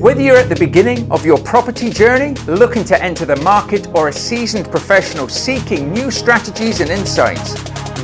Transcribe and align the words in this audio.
Whether 0.00 0.20
you're 0.20 0.36
at 0.36 0.48
the 0.48 0.54
beginning 0.54 1.10
of 1.10 1.26
your 1.26 1.38
property 1.38 1.90
journey, 1.90 2.34
looking 2.46 2.84
to 2.84 3.02
enter 3.02 3.24
the 3.24 3.34
market, 3.42 3.88
or 3.96 4.06
a 4.06 4.12
seasoned 4.12 4.70
professional 4.70 5.28
seeking 5.28 5.92
new 5.92 6.12
strategies 6.12 6.80
and 6.80 6.88
insights, 6.88 7.54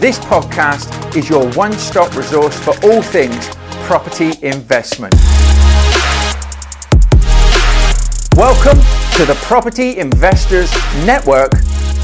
this 0.01 0.19
podcast 0.19 1.15
is 1.15 1.29
your 1.29 1.49
one 1.53 1.73
stop 1.75 2.17
resource 2.17 2.59
for 2.59 2.75
all 2.85 3.01
things 3.01 3.49
property 3.87 4.33
investment. 4.43 5.15
Welcome 8.37 8.79
to 9.15 9.25
the 9.25 9.39
Property 9.43 9.97
Investors 9.97 10.75
Network 11.07 11.53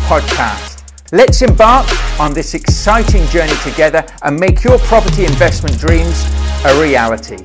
podcast. 0.07 0.85
Let's 1.11 1.43
embark 1.43 1.89
on 2.21 2.33
this 2.33 2.55
exciting 2.55 3.27
journey 3.27 3.57
together 3.65 4.07
and 4.23 4.39
make 4.39 4.63
your 4.63 4.79
property 4.79 5.25
investment 5.25 5.81
dreams 5.81 6.25
a 6.65 6.81
reality. 6.81 7.39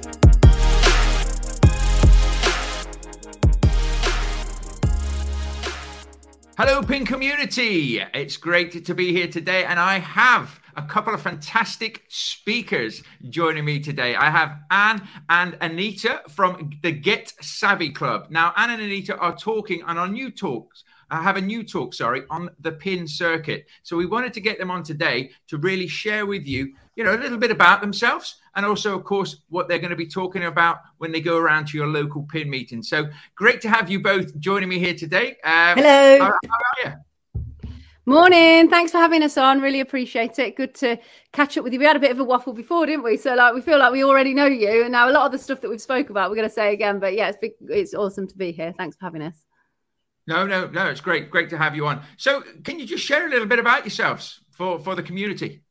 Hello, 6.58 6.82
PIN 6.82 7.06
community. 7.06 8.00
It's 8.14 8.38
great 8.38 8.86
to 8.86 8.96
be 8.96 9.12
here 9.12 9.28
today, 9.28 9.66
and 9.66 9.78
I 9.78 10.00
have 10.00 10.62
a 10.78 10.84
couple 10.84 11.14
of 11.14 11.22
fantastic 11.22 12.06
speakers 12.08 13.04
joining 13.28 13.66
me 13.66 13.82
today. 13.82 14.16
I 14.16 14.30
have 14.30 14.60
Anna 14.72 15.06
and 15.28 15.58
Anita 15.60 16.22
from 16.30 16.72
the 16.82 16.94
Get 16.94 17.34
Savvy 17.42 17.90
Club. 17.90 18.28
Now, 18.30 18.54
Anna 18.56 18.76
and 18.76 18.84
Anita 18.84 19.18
are 19.18 19.36
talking 19.36 19.84
on 19.84 19.98
our 19.98 20.08
new 20.08 20.32
talks. 20.32 20.86
I 21.10 21.22
have 21.22 21.36
a 21.36 21.42
new 21.42 21.62
talk, 21.62 21.94
sorry, 21.94 22.24
on 22.30 22.50
the 22.62 22.72
pin 22.72 23.06
circuit. 23.06 23.66
So 23.84 23.98
we 23.98 24.06
wanted 24.06 24.32
to 24.36 24.40
get 24.40 24.58
them 24.58 24.72
on 24.72 24.82
today 24.82 25.32
to 25.50 25.58
really 25.58 25.90
share 25.90 26.26
with 26.26 26.48
you, 26.48 26.74
you 26.96 27.04
know, 27.04 27.14
a 27.14 27.18
little 27.18 27.38
bit 27.38 27.52
about 27.52 27.82
themselves 27.82 28.36
and 28.56 28.66
also, 28.66 28.98
of 28.98 29.04
course, 29.04 29.38
what 29.50 29.68
they're 29.68 29.80
going 29.80 29.90
to 29.90 29.96
be 29.96 30.08
talking 30.08 30.46
about 30.46 30.80
when 30.98 31.12
they 31.12 31.20
go 31.20 31.38
around 31.38 31.68
to 31.68 31.78
your 31.78 31.88
local 31.88 32.24
pin 32.24 32.50
meeting. 32.50 32.82
So 32.82 33.10
great 33.36 33.62
to 33.62 33.70
have 33.70 33.90
you 33.90 34.02
both 34.02 34.38
joining 34.40 34.70
me 34.70 34.80
here 34.80 34.94
today. 34.94 35.38
Um, 35.44 35.78
Hello. 35.78 36.20
How, 36.20 36.26
how 36.26 36.32
are 36.32 36.90
you? 36.90 36.94
Morning. 38.08 38.70
Thanks 38.70 38.92
for 38.92 39.00
having 39.00 39.24
us 39.24 39.36
on. 39.36 39.62
Really 39.62 39.80
appreciate 39.80 40.38
it. 40.38 40.56
Good 40.56 40.76
to 40.76 40.98
catch 41.34 41.58
up 41.58 41.64
with 41.64 41.74
you. 41.74 41.80
We 41.80 41.86
had 41.86 41.96
a 41.96 42.00
bit 42.00 42.12
of 42.12 42.20
a 42.20 42.24
waffle 42.24 42.54
before, 42.54 42.86
didn't 42.86 43.04
we? 43.04 43.18
So 43.18 43.34
like 43.34 43.56
we 43.56 43.62
feel 43.62 43.80
like 43.80 43.92
we 43.92 44.04
already 44.04 44.34
know 44.36 44.46
you, 44.46 44.84
and 44.84 44.92
now 44.92 45.10
a 45.10 45.12
lot 45.12 45.26
of 45.26 45.32
the 45.32 45.40
stuff 45.40 45.60
that 45.62 45.70
we've 45.70 45.82
spoke 45.82 46.12
about, 46.12 46.30
we're 46.30 46.36
going 46.36 46.48
to 46.48 46.54
say 46.54 46.72
again. 46.72 47.00
But 47.00 47.16
yeah, 47.16 47.30
it's 47.30 47.38
big, 47.42 47.54
it's 47.68 47.96
awesome 47.96 48.28
to 48.28 48.38
be 48.38 48.52
here. 48.52 48.76
Thanks 48.78 48.96
for 48.96 49.06
having 49.06 49.24
us. 49.24 49.36
No, 50.28 50.46
no, 50.46 50.68
no. 50.68 50.86
It's 50.86 51.02
great. 51.02 51.32
Great 51.32 51.50
to 51.50 51.58
have 51.58 51.76
you 51.76 51.88
on. 51.88 52.04
So, 52.18 52.44
can 52.64 52.80
you 52.80 52.86
just 52.86 53.04
share 53.04 53.26
a 53.26 53.30
little 53.30 53.48
bit 53.48 53.58
about 53.58 53.86
yourselves 53.86 54.42
for 54.52 54.78
for 54.78 54.94
the 54.94 55.04
community? 55.04 55.64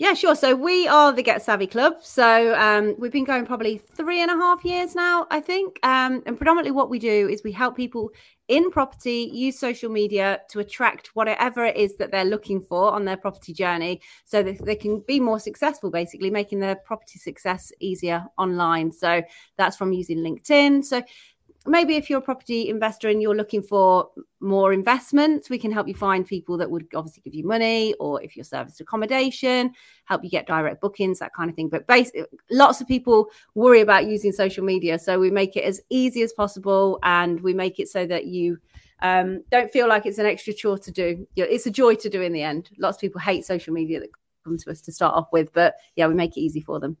Yeah, 0.00 0.14
sure. 0.14 0.36
So 0.36 0.54
we 0.54 0.86
are 0.86 1.12
the 1.12 1.24
Get 1.24 1.42
Savvy 1.42 1.66
Club. 1.66 1.94
So 2.02 2.54
um, 2.54 2.94
we've 2.98 3.10
been 3.10 3.24
going 3.24 3.44
probably 3.44 3.78
three 3.78 4.22
and 4.22 4.30
a 4.30 4.34
half 4.34 4.64
years 4.64 4.94
now, 4.94 5.26
I 5.28 5.40
think. 5.40 5.80
Um, 5.82 6.22
and 6.24 6.36
predominantly 6.36 6.70
what 6.70 6.88
we 6.88 7.00
do 7.00 7.28
is 7.28 7.42
we 7.42 7.50
help 7.50 7.76
people 7.76 8.12
in 8.46 8.70
property 8.70 9.28
use 9.32 9.58
social 9.58 9.90
media 9.90 10.38
to 10.50 10.60
attract 10.60 11.08
whatever 11.16 11.64
it 11.64 11.76
is 11.76 11.96
that 11.96 12.12
they're 12.12 12.24
looking 12.24 12.60
for 12.60 12.92
on 12.92 13.04
their 13.04 13.16
property 13.16 13.52
journey 13.52 14.00
so 14.24 14.40
that 14.40 14.64
they 14.64 14.76
can 14.76 15.00
be 15.08 15.18
more 15.18 15.40
successful, 15.40 15.90
basically 15.90 16.30
making 16.30 16.60
their 16.60 16.76
property 16.76 17.18
success 17.18 17.72
easier 17.80 18.24
online. 18.38 18.92
So 18.92 19.20
that's 19.56 19.76
from 19.76 19.92
using 19.92 20.18
LinkedIn. 20.18 20.84
So 20.84 21.02
maybe 21.68 21.96
if 21.96 22.08
you're 22.08 22.18
a 22.18 22.22
property 22.22 22.68
investor 22.68 23.08
and 23.08 23.20
you're 23.22 23.34
looking 23.34 23.62
for 23.62 24.10
more 24.40 24.72
investments, 24.72 25.50
we 25.50 25.58
can 25.58 25.70
help 25.70 25.88
you 25.88 25.94
find 25.94 26.26
people 26.26 26.56
that 26.58 26.70
would 26.70 26.86
obviously 26.94 27.22
give 27.22 27.34
you 27.34 27.46
money, 27.46 27.94
or 27.94 28.22
if 28.22 28.36
you're 28.36 28.44
serviced 28.44 28.80
accommodation, 28.80 29.72
help 30.04 30.24
you 30.24 30.30
get 30.30 30.46
direct 30.46 30.80
bookings, 30.80 31.18
that 31.18 31.32
kind 31.34 31.50
of 31.50 31.56
thing. 31.56 31.68
But 31.68 31.86
basically, 31.86 32.24
lots 32.50 32.80
of 32.80 32.86
people 32.86 33.30
worry 33.54 33.80
about 33.80 34.06
using 34.06 34.32
social 34.32 34.64
media, 34.64 34.98
so 34.98 35.18
we 35.18 35.30
make 35.30 35.56
it 35.56 35.64
as 35.64 35.80
easy 35.90 36.22
as 36.22 36.32
possible, 36.32 36.98
and 37.02 37.40
we 37.40 37.54
make 37.54 37.78
it 37.78 37.88
so 37.88 38.06
that 38.06 38.26
you 38.26 38.58
um, 39.00 39.42
don't 39.50 39.70
feel 39.70 39.88
like 39.88 40.06
it's 40.06 40.18
an 40.18 40.26
extra 40.26 40.52
chore 40.52 40.78
to 40.78 40.90
do. 40.90 41.26
It's 41.36 41.66
a 41.66 41.70
joy 41.70 41.94
to 41.96 42.08
do 42.08 42.22
in 42.22 42.32
the 42.32 42.42
end. 42.42 42.70
Lots 42.78 42.96
of 42.96 43.00
people 43.00 43.20
hate 43.20 43.44
social 43.44 43.72
media 43.72 44.00
that 44.00 44.10
come 44.44 44.58
to 44.58 44.70
us 44.70 44.80
to 44.82 44.92
start 44.92 45.14
off 45.14 45.28
with, 45.32 45.52
but 45.52 45.74
yeah, 45.96 46.06
we 46.06 46.14
make 46.14 46.36
it 46.36 46.40
easy 46.40 46.60
for 46.60 46.80
them. 46.80 46.96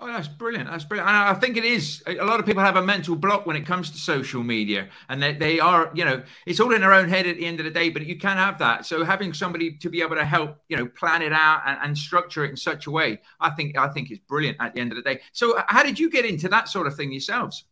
Oh, 0.00 0.06
that's 0.06 0.28
brilliant. 0.28 0.70
That's 0.70 0.84
brilliant. 0.84 1.10
I 1.10 1.34
think 1.34 1.56
it 1.56 1.64
is. 1.64 2.04
A 2.06 2.24
lot 2.24 2.38
of 2.38 2.46
people 2.46 2.62
have 2.62 2.76
a 2.76 2.82
mental 2.82 3.16
block 3.16 3.46
when 3.46 3.56
it 3.56 3.66
comes 3.66 3.90
to 3.90 3.98
social 3.98 4.44
media, 4.44 4.88
and 5.08 5.20
they, 5.20 5.32
they 5.32 5.58
are, 5.58 5.90
you 5.92 6.04
know, 6.04 6.22
it's 6.46 6.60
all 6.60 6.72
in 6.72 6.82
their 6.82 6.92
own 6.92 7.08
head 7.08 7.26
at 7.26 7.36
the 7.36 7.44
end 7.44 7.58
of 7.58 7.64
the 7.64 7.72
day. 7.72 7.90
But 7.90 8.06
you 8.06 8.16
can 8.16 8.36
have 8.36 8.58
that. 8.58 8.86
So 8.86 9.04
having 9.04 9.32
somebody 9.32 9.72
to 9.78 9.90
be 9.90 10.00
able 10.00 10.14
to 10.14 10.24
help, 10.24 10.58
you 10.68 10.76
know, 10.76 10.86
plan 10.86 11.22
it 11.22 11.32
out 11.32 11.62
and, 11.66 11.78
and 11.82 11.98
structure 11.98 12.44
it 12.44 12.50
in 12.50 12.56
such 12.56 12.86
a 12.86 12.92
way, 12.92 13.20
I 13.40 13.50
think, 13.50 13.76
I 13.76 13.88
think 13.88 14.12
is 14.12 14.20
brilliant 14.20 14.58
at 14.60 14.74
the 14.74 14.80
end 14.80 14.92
of 14.92 14.96
the 14.96 15.02
day. 15.02 15.20
So 15.32 15.60
how 15.66 15.82
did 15.82 15.98
you 15.98 16.10
get 16.10 16.24
into 16.24 16.48
that 16.48 16.68
sort 16.68 16.86
of 16.86 16.94
thing 16.94 17.10
yourselves? 17.10 17.64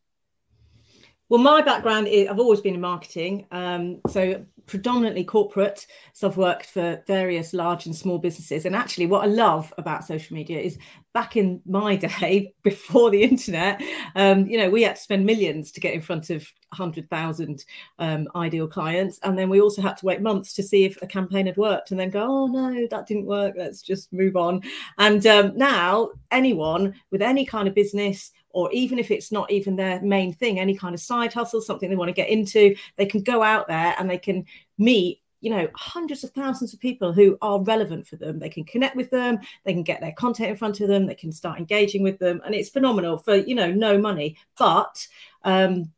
Well, 1.28 1.40
my 1.40 1.62
background 1.62 2.08
is 2.08 2.28
I've 2.28 2.40
always 2.40 2.60
been 2.60 2.74
in 2.74 2.80
marketing. 2.80 3.46
Um, 3.52 4.00
so 4.08 4.44
predominantly 4.66 5.24
corporate. 5.24 5.86
So 6.12 6.28
I've 6.28 6.36
worked 6.36 6.66
for 6.66 7.02
various 7.06 7.54
large 7.54 7.86
and 7.86 7.94
small 7.94 8.18
businesses. 8.18 8.66
And 8.66 8.74
actually, 8.74 9.06
what 9.06 9.24
I 9.24 9.26
love 9.26 9.72
about 9.78 10.04
social 10.04 10.34
media 10.34 10.60
is 10.60 10.78
back 11.14 11.36
in 11.36 11.62
my 11.64 11.96
day, 12.20 12.52
before 12.62 13.10
the 13.10 13.22
internet, 13.22 13.82
um, 14.16 14.46
you 14.46 14.58
know, 14.58 14.68
we 14.68 14.82
had 14.82 14.96
to 14.96 15.02
spend 15.02 15.24
millions 15.24 15.72
to 15.72 15.80
get 15.80 15.94
in 15.94 16.00
front 16.00 16.30
of 16.30 16.46
100,000 16.70 17.64
um, 17.98 18.28
ideal 18.34 18.66
clients. 18.66 19.18
And 19.22 19.38
then 19.38 19.48
we 19.48 19.60
also 19.60 19.80
had 19.80 19.96
to 19.98 20.06
wait 20.06 20.20
months 20.20 20.52
to 20.54 20.62
see 20.62 20.84
if 20.84 21.00
a 21.00 21.06
campaign 21.06 21.46
had 21.46 21.56
worked 21.56 21.90
and 21.90 21.98
then 21.98 22.10
go, 22.10 22.22
oh, 22.22 22.46
no, 22.46 22.86
that 22.90 23.06
didn't 23.06 23.26
work. 23.26 23.54
Let's 23.56 23.82
just 23.82 24.12
move 24.12 24.36
on. 24.36 24.62
And 24.98 25.26
um, 25.26 25.56
now, 25.56 26.10
anyone 26.30 26.94
with 27.10 27.22
any 27.22 27.46
kind 27.46 27.68
of 27.68 27.74
business, 27.74 28.32
or 28.56 28.72
even 28.72 28.98
if 28.98 29.10
it's 29.10 29.30
not 29.30 29.50
even 29.50 29.76
their 29.76 30.00
main 30.00 30.32
thing, 30.32 30.58
any 30.58 30.74
kind 30.74 30.94
of 30.94 31.00
side 31.00 31.30
hustle, 31.30 31.60
something 31.60 31.90
they 31.90 31.94
want 31.94 32.08
to 32.08 32.14
get 32.14 32.30
into, 32.30 32.74
they 32.96 33.04
can 33.04 33.22
go 33.22 33.42
out 33.42 33.68
there 33.68 33.94
and 33.98 34.08
they 34.08 34.16
can 34.16 34.46
meet 34.78 35.20
you 35.42 35.50
know 35.50 35.68
hundreds 35.74 36.24
of 36.24 36.30
thousands 36.30 36.72
of 36.72 36.80
people 36.80 37.12
who 37.12 37.36
are 37.42 37.62
relevant 37.62 38.06
for 38.06 38.16
them. 38.16 38.38
They 38.38 38.48
can 38.48 38.64
connect 38.64 38.96
with 38.96 39.10
them 39.10 39.38
they 39.64 39.74
can 39.74 39.82
get 39.82 40.00
their 40.00 40.12
content 40.12 40.48
in 40.48 40.56
front 40.56 40.80
of 40.80 40.88
them 40.88 41.06
they 41.06 41.14
can 41.14 41.30
start 41.30 41.58
engaging 41.58 42.02
with 42.02 42.18
them 42.18 42.40
and 42.44 42.54
it's 42.54 42.70
phenomenal 42.70 43.18
for 43.18 43.36
you 43.36 43.54
know 43.54 43.70
no 43.70 43.98
money. 43.98 44.38
But 44.58 45.06
um 45.44 45.92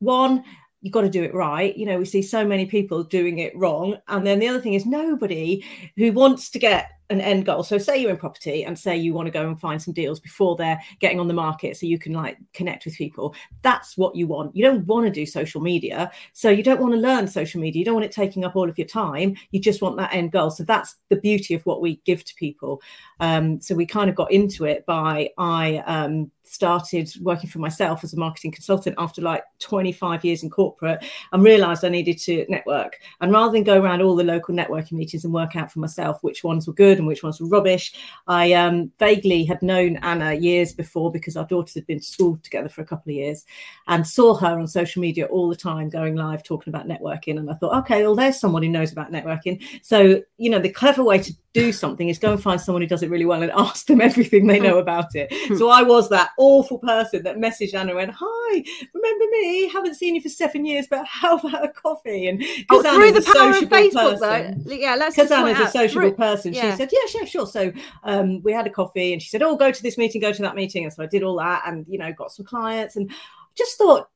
one 0.00 0.44
you've 0.82 0.92
got 0.92 1.02
to 1.02 1.08
do 1.08 1.22
it 1.22 1.32
right. 1.32 1.74
You 1.74 1.86
know 1.86 1.98
we 1.98 2.04
see 2.04 2.20
so 2.20 2.44
many 2.44 2.66
people 2.66 3.02
doing 3.02 3.38
it 3.38 3.56
wrong. 3.56 3.96
And 4.08 4.26
then 4.26 4.38
the 4.38 4.48
other 4.48 4.60
thing 4.60 4.74
is 4.74 4.84
nobody 4.84 5.64
who 5.96 6.12
wants 6.12 6.50
to 6.50 6.58
get 6.58 6.90
an 7.12 7.20
end 7.20 7.46
goal. 7.46 7.62
So 7.62 7.78
say 7.78 7.98
you're 7.98 8.10
in 8.10 8.16
property 8.16 8.64
and 8.64 8.78
say 8.78 8.96
you 8.96 9.14
want 9.14 9.26
to 9.26 9.32
go 9.32 9.46
and 9.46 9.60
find 9.60 9.80
some 9.80 9.94
deals 9.94 10.20
before 10.20 10.56
they're 10.56 10.80
getting 11.00 11.20
on 11.20 11.28
the 11.28 11.34
market 11.34 11.76
so 11.76 11.86
you 11.86 11.98
can 11.98 12.12
like 12.12 12.38
connect 12.52 12.84
with 12.84 12.96
people. 12.96 13.34
That's 13.62 13.96
what 13.96 14.16
you 14.16 14.26
want. 14.26 14.56
You 14.56 14.64
don't 14.64 14.86
want 14.86 15.06
to 15.06 15.12
do 15.12 15.26
social 15.26 15.60
media. 15.60 16.10
So 16.32 16.50
you 16.50 16.62
don't 16.62 16.80
want 16.80 16.94
to 16.94 17.00
learn 17.00 17.26
social 17.28 17.60
media. 17.60 17.78
You 17.78 17.84
don't 17.84 17.94
want 17.94 18.06
it 18.06 18.12
taking 18.12 18.44
up 18.44 18.56
all 18.56 18.68
of 18.68 18.78
your 18.78 18.86
time. 18.86 19.36
You 19.50 19.60
just 19.60 19.82
want 19.82 19.96
that 19.98 20.14
end 20.14 20.32
goal. 20.32 20.50
So 20.50 20.64
that's 20.64 20.96
the 21.08 21.16
beauty 21.16 21.54
of 21.54 21.64
what 21.66 21.80
we 21.80 22.00
give 22.04 22.24
to 22.24 22.34
people. 22.34 22.82
Um, 23.20 23.60
so 23.60 23.74
we 23.74 23.86
kind 23.86 24.10
of 24.10 24.16
got 24.16 24.32
into 24.32 24.64
it 24.64 24.84
by 24.86 25.30
I 25.38 25.78
um, 25.86 26.30
started 26.44 27.10
working 27.20 27.48
for 27.48 27.60
myself 27.60 28.04
as 28.04 28.12
a 28.12 28.18
marketing 28.18 28.52
consultant 28.52 28.94
after 28.98 29.22
like 29.22 29.42
25 29.60 30.24
years 30.24 30.42
in 30.42 30.50
corporate 30.50 31.04
and 31.32 31.42
realized 31.42 31.84
I 31.84 31.88
needed 31.88 32.18
to 32.18 32.44
network. 32.48 32.98
And 33.20 33.32
rather 33.32 33.52
than 33.52 33.64
go 33.64 33.80
around 33.80 34.02
all 34.02 34.16
the 34.16 34.24
local 34.24 34.54
networking 34.54 34.92
meetings 34.92 35.24
and 35.24 35.32
work 35.32 35.56
out 35.56 35.72
for 35.72 35.78
myself 35.78 36.18
which 36.22 36.44
ones 36.44 36.66
were 36.66 36.74
good 36.74 36.98
and 37.02 37.08
which 37.08 37.22
ones 37.22 37.40
were 37.40 37.48
rubbish, 37.48 37.92
I 38.26 38.52
um, 38.52 38.90
vaguely 38.98 39.44
had 39.44 39.60
known 39.62 39.96
Anna 39.98 40.32
years 40.32 40.72
before 40.72 41.10
because 41.10 41.36
our 41.36 41.46
daughters 41.46 41.74
had 41.74 41.86
been 41.86 42.00
to 42.00 42.04
school 42.04 42.38
together 42.42 42.68
for 42.68 42.80
a 42.80 42.86
couple 42.86 43.10
of 43.10 43.16
years 43.16 43.44
and 43.88 44.06
saw 44.06 44.34
her 44.34 44.58
on 44.58 44.66
social 44.66 45.02
media 45.02 45.26
all 45.26 45.48
the 45.48 45.56
time 45.56 45.88
going 45.88 46.16
live 46.16 46.42
talking 46.42 46.72
about 46.72 46.88
networking. 46.88 47.38
And 47.38 47.50
I 47.50 47.54
thought, 47.54 47.76
okay, 47.80 48.02
well, 48.02 48.14
there's 48.14 48.38
someone 48.38 48.62
who 48.62 48.68
knows 48.68 48.92
about 48.92 49.12
networking. 49.12 49.62
So, 49.82 50.22
you 50.38 50.50
know, 50.50 50.58
the 50.58 50.70
clever 50.70 51.02
way 51.02 51.18
to 51.18 51.34
do 51.54 51.72
something 51.72 52.08
is 52.08 52.18
go 52.18 52.32
and 52.32 52.42
find 52.42 52.60
someone 52.60 52.82
who 52.82 52.88
does 52.88 53.02
it 53.02 53.10
really 53.10 53.24
well 53.24 53.42
and 53.42 53.52
ask 53.52 53.86
them 53.86 54.00
everything 54.00 54.46
they 54.46 54.58
know 54.58 54.78
about 54.78 55.14
it. 55.14 55.32
so 55.58 55.68
I 55.68 55.82
was 55.82 56.08
that 56.08 56.30
awful 56.38 56.78
person 56.78 57.22
that 57.24 57.36
messaged 57.36 57.74
Anna 57.74 57.90
and 57.90 57.96
went, 57.96 58.12
Hi, 58.18 58.64
remember 58.94 59.24
me? 59.30 59.68
Haven't 59.68 59.94
seen 59.94 60.14
you 60.14 60.20
for 60.20 60.28
seven 60.28 60.64
years, 60.64 60.86
but 60.88 61.06
how 61.06 61.36
about 61.38 61.64
a 61.64 61.68
coffee? 61.68 62.28
And 62.28 62.42
oh, 62.70 62.82
through 62.82 63.12
the 63.12 63.32
power 63.34 63.50
of 63.50 63.64
Facebook, 63.64 64.18
person, 64.18 64.64
though. 64.64 64.74
Yeah, 64.74 64.94
let's 64.96 65.16
because 65.16 65.30
Anna's 65.30 65.60
a 65.60 65.70
sociable 65.70 66.12
person. 66.12 66.54
Yeah. 66.54 66.70
She 66.70 66.76
said, 66.78 66.90
Yeah, 66.92 67.20
yeah, 67.20 67.24
sure. 67.26 67.46
So 67.46 67.72
um, 68.04 68.42
we 68.42 68.52
had 68.52 68.66
a 68.66 68.70
coffee 68.70 69.12
and 69.12 69.20
she 69.20 69.28
said, 69.28 69.42
Oh, 69.42 69.56
go 69.56 69.70
to 69.70 69.82
this 69.82 69.98
meeting, 69.98 70.20
go 70.20 70.32
to 70.32 70.42
that 70.42 70.56
meeting. 70.56 70.84
And 70.84 70.92
so 70.92 71.02
I 71.02 71.06
did 71.06 71.22
all 71.22 71.36
that 71.38 71.64
and, 71.66 71.86
you 71.88 71.98
know, 71.98 72.12
got 72.12 72.32
some 72.32 72.46
clients 72.46 72.96
and 72.96 73.10
just 73.54 73.76
thought, 73.76 74.08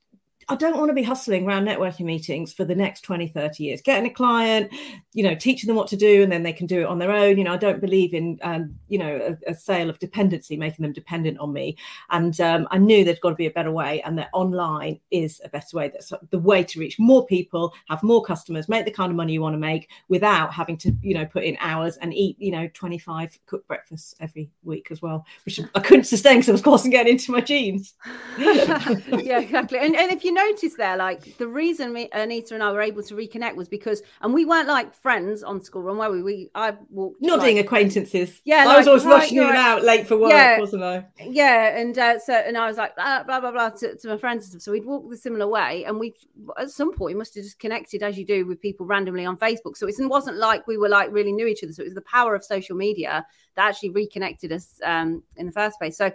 I 0.49 0.55
don't 0.55 0.77
want 0.77 0.91
to 0.91 0.95
be 0.95 1.03
hustling 1.03 1.45
around 1.45 1.67
networking 1.67 2.05
meetings 2.05 2.53
for 2.53 2.65
the 2.65 2.75
next 2.75 3.01
20, 3.01 3.27
30 3.27 3.65
years. 3.65 3.83
Getting 3.83 4.09
a 4.09 4.15
client, 4.15 4.73
you 5.13 5.25
know, 5.25 5.35
teaching 5.35 5.67
them 5.67 5.75
what 5.75 5.89
to 5.89 5.97
do, 5.97 6.23
and 6.23 6.31
then 6.31 6.45
they 6.45 6.53
can 6.53 6.69
do 6.69 6.83
it 6.83 6.87
on 6.87 7.01
their 7.01 7.11
own. 7.11 7.37
You 7.37 7.43
know, 7.43 7.55
I 7.55 7.57
don't 7.57 7.81
believe 7.81 8.15
in, 8.15 8.39
um, 8.43 8.77
you 8.89 8.99
know, 8.99 9.37
a, 9.47 9.51
a, 9.51 9.55
sale 9.55 9.91
of 9.91 9.99
dependency, 9.99 10.57
making 10.57 10.85
them 10.85 10.93
dependent 10.93 11.39
on 11.41 11.53
me. 11.53 11.77
And 12.11 12.41
um, 12.41 12.69
I 12.71 12.79
knew 12.79 13.05
there's 13.05 13.19
got 13.19 13.31
to 13.31 13.37
be 13.37 13.47
a 13.47 13.51
better 13.51 13.73
way, 13.73 14.03
and 14.03 14.17
that 14.19 14.29
online 14.33 15.01
is 15.11 15.41
a 15.45 15.49
better 15.49 15.77
way. 15.77 15.89
That's 15.89 16.13
the 16.31 16.39
way 16.39 16.63
to 16.63 16.79
reach 16.79 16.97
more 17.01 17.27
people, 17.27 17.75
have 17.89 18.05
more 18.05 18.23
customers, 18.23 18.69
make 18.69 18.85
the 18.85 18.93
kind 18.93 19.11
of 19.11 19.17
money 19.17 19.33
you 19.33 19.43
want 19.43 19.55
to 19.55 19.59
make 19.59 19.89
without 20.09 20.53
having 20.53 20.77
to, 20.79 20.95
you 21.03 21.15
know, 21.15 21.27
put 21.27 21.43
in 21.43 21.57
hours 21.59 21.97
and 21.97 22.15
eat, 22.15 22.37
you 22.39 22.53
know, 22.53 22.69
25 22.73 23.37
cooked 23.47 23.67
breakfasts 23.67 24.15
every 24.21 24.49
week 24.63 24.89
as 24.93 25.03
well, 25.03 25.27
which 25.45 25.59
I 25.75 25.81
couldn't 25.81 26.05
sustain 26.05 26.37
because 26.37 26.51
I 26.51 26.53
was 26.53 26.63
causing 26.63 26.93
getting 26.93 27.15
into 27.15 27.33
my 27.33 27.41
jeans. 27.41 27.95
yeah, 28.39 29.41
exactly. 29.41 29.81
And, 29.81 29.97
and 29.97 30.13
if 30.13 30.23
you 30.23 30.36
notice 30.37 30.75
there, 30.75 30.97
like 30.97 31.37
the 31.39 31.49
reason 31.49 31.93
me, 31.93 32.09
Anita 32.13 32.55
and 32.55 32.63
I 32.63 32.71
were 32.71 32.81
able 32.81 33.03
to 33.03 33.15
reconnect 33.15 33.57
was 33.57 33.69
because, 33.69 34.03
and 34.21 34.33
we 34.33 34.45
weren't 34.45 34.69
like 34.69 34.95
friends 34.95 35.43
on 35.43 35.61
school 35.61 35.83
run, 35.83 35.99
were 35.99 36.11
we? 36.11 36.23
We 36.23 36.51
I 36.55 36.77
walked 36.91 37.21
nodding 37.21 37.57
like, 37.57 37.65
acquaintances. 37.65 38.41
Yeah, 38.45 38.59
I 38.59 38.65
like, 38.67 38.79
was 38.79 38.87
always 38.89 39.05
right, 39.05 39.15
rushing 39.15 39.39
in 39.39 39.45
and 39.45 39.57
out 39.57 39.83
late 39.83 40.07
for 40.07 40.17
work, 40.17 40.31
yeah, 40.31 40.61
wasn't 40.61 40.85
I? 40.85 41.07
Yeah, 41.21 41.77
and 41.79 41.99
uh, 41.99 42.19
so 42.19 42.35
and 42.35 42.57
I 42.57 42.69
was 42.69 42.77
like 42.77 42.95
blah 42.95 43.25
blah 43.25 43.41
blah, 43.41 43.51
blah 43.51 43.71
to, 43.71 43.97
to, 43.97 44.09
my 44.09 44.19
friends 44.19 44.45
and 44.45 44.53
stuff. 44.53 44.63
So 44.63 44.73
we'd 44.73 44.85
walk 44.85 45.11
the 45.11 45.17
similar 45.17 45.49
way, 45.49 45.85
and 45.85 45.99
we 45.99 46.15
at 46.59 46.71
some 46.71 46.93
point 46.95 47.15
we 47.15 47.19
must 47.19 47.35
have 47.35 47.45
just 47.45 47.59
connected 47.59 48.03
as 48.03 48.17
you 48.17 48.25
do 48.25 48.47
with 48.47 48.61
people 48.61 48.87
randomly 48.87 49.25
on 49.25 49.37
Facebook. 49.37 49.77
So 49.77 49.89
it 49.89 49.95
wasn't 49.99 50.37
like 50.37 50.67
we 50.67 50.77
were 50.77 50.89
like 50.89 51.11
really 51.11 51.33
knew 51.33 51.47
each 51.47 51.65
other. 51.65 51.73
So 51.73 51.83
it 51.83 51.87
was 51.87 51.95
the 51.95 52.03
power 52.03 52.35
of 52.35 52.45
social 52.45 52.77
media 52.77 53.27
that 53.57 53.69
actually 53.69 53.91
reconnected 53.91 54.53
us 54.53 54.81
um, 54.85 55.23
in 55.37 55.47
the 55.47 55.53
first 55.53 55.79
place. 55.79 55.97
So 55.97 56.13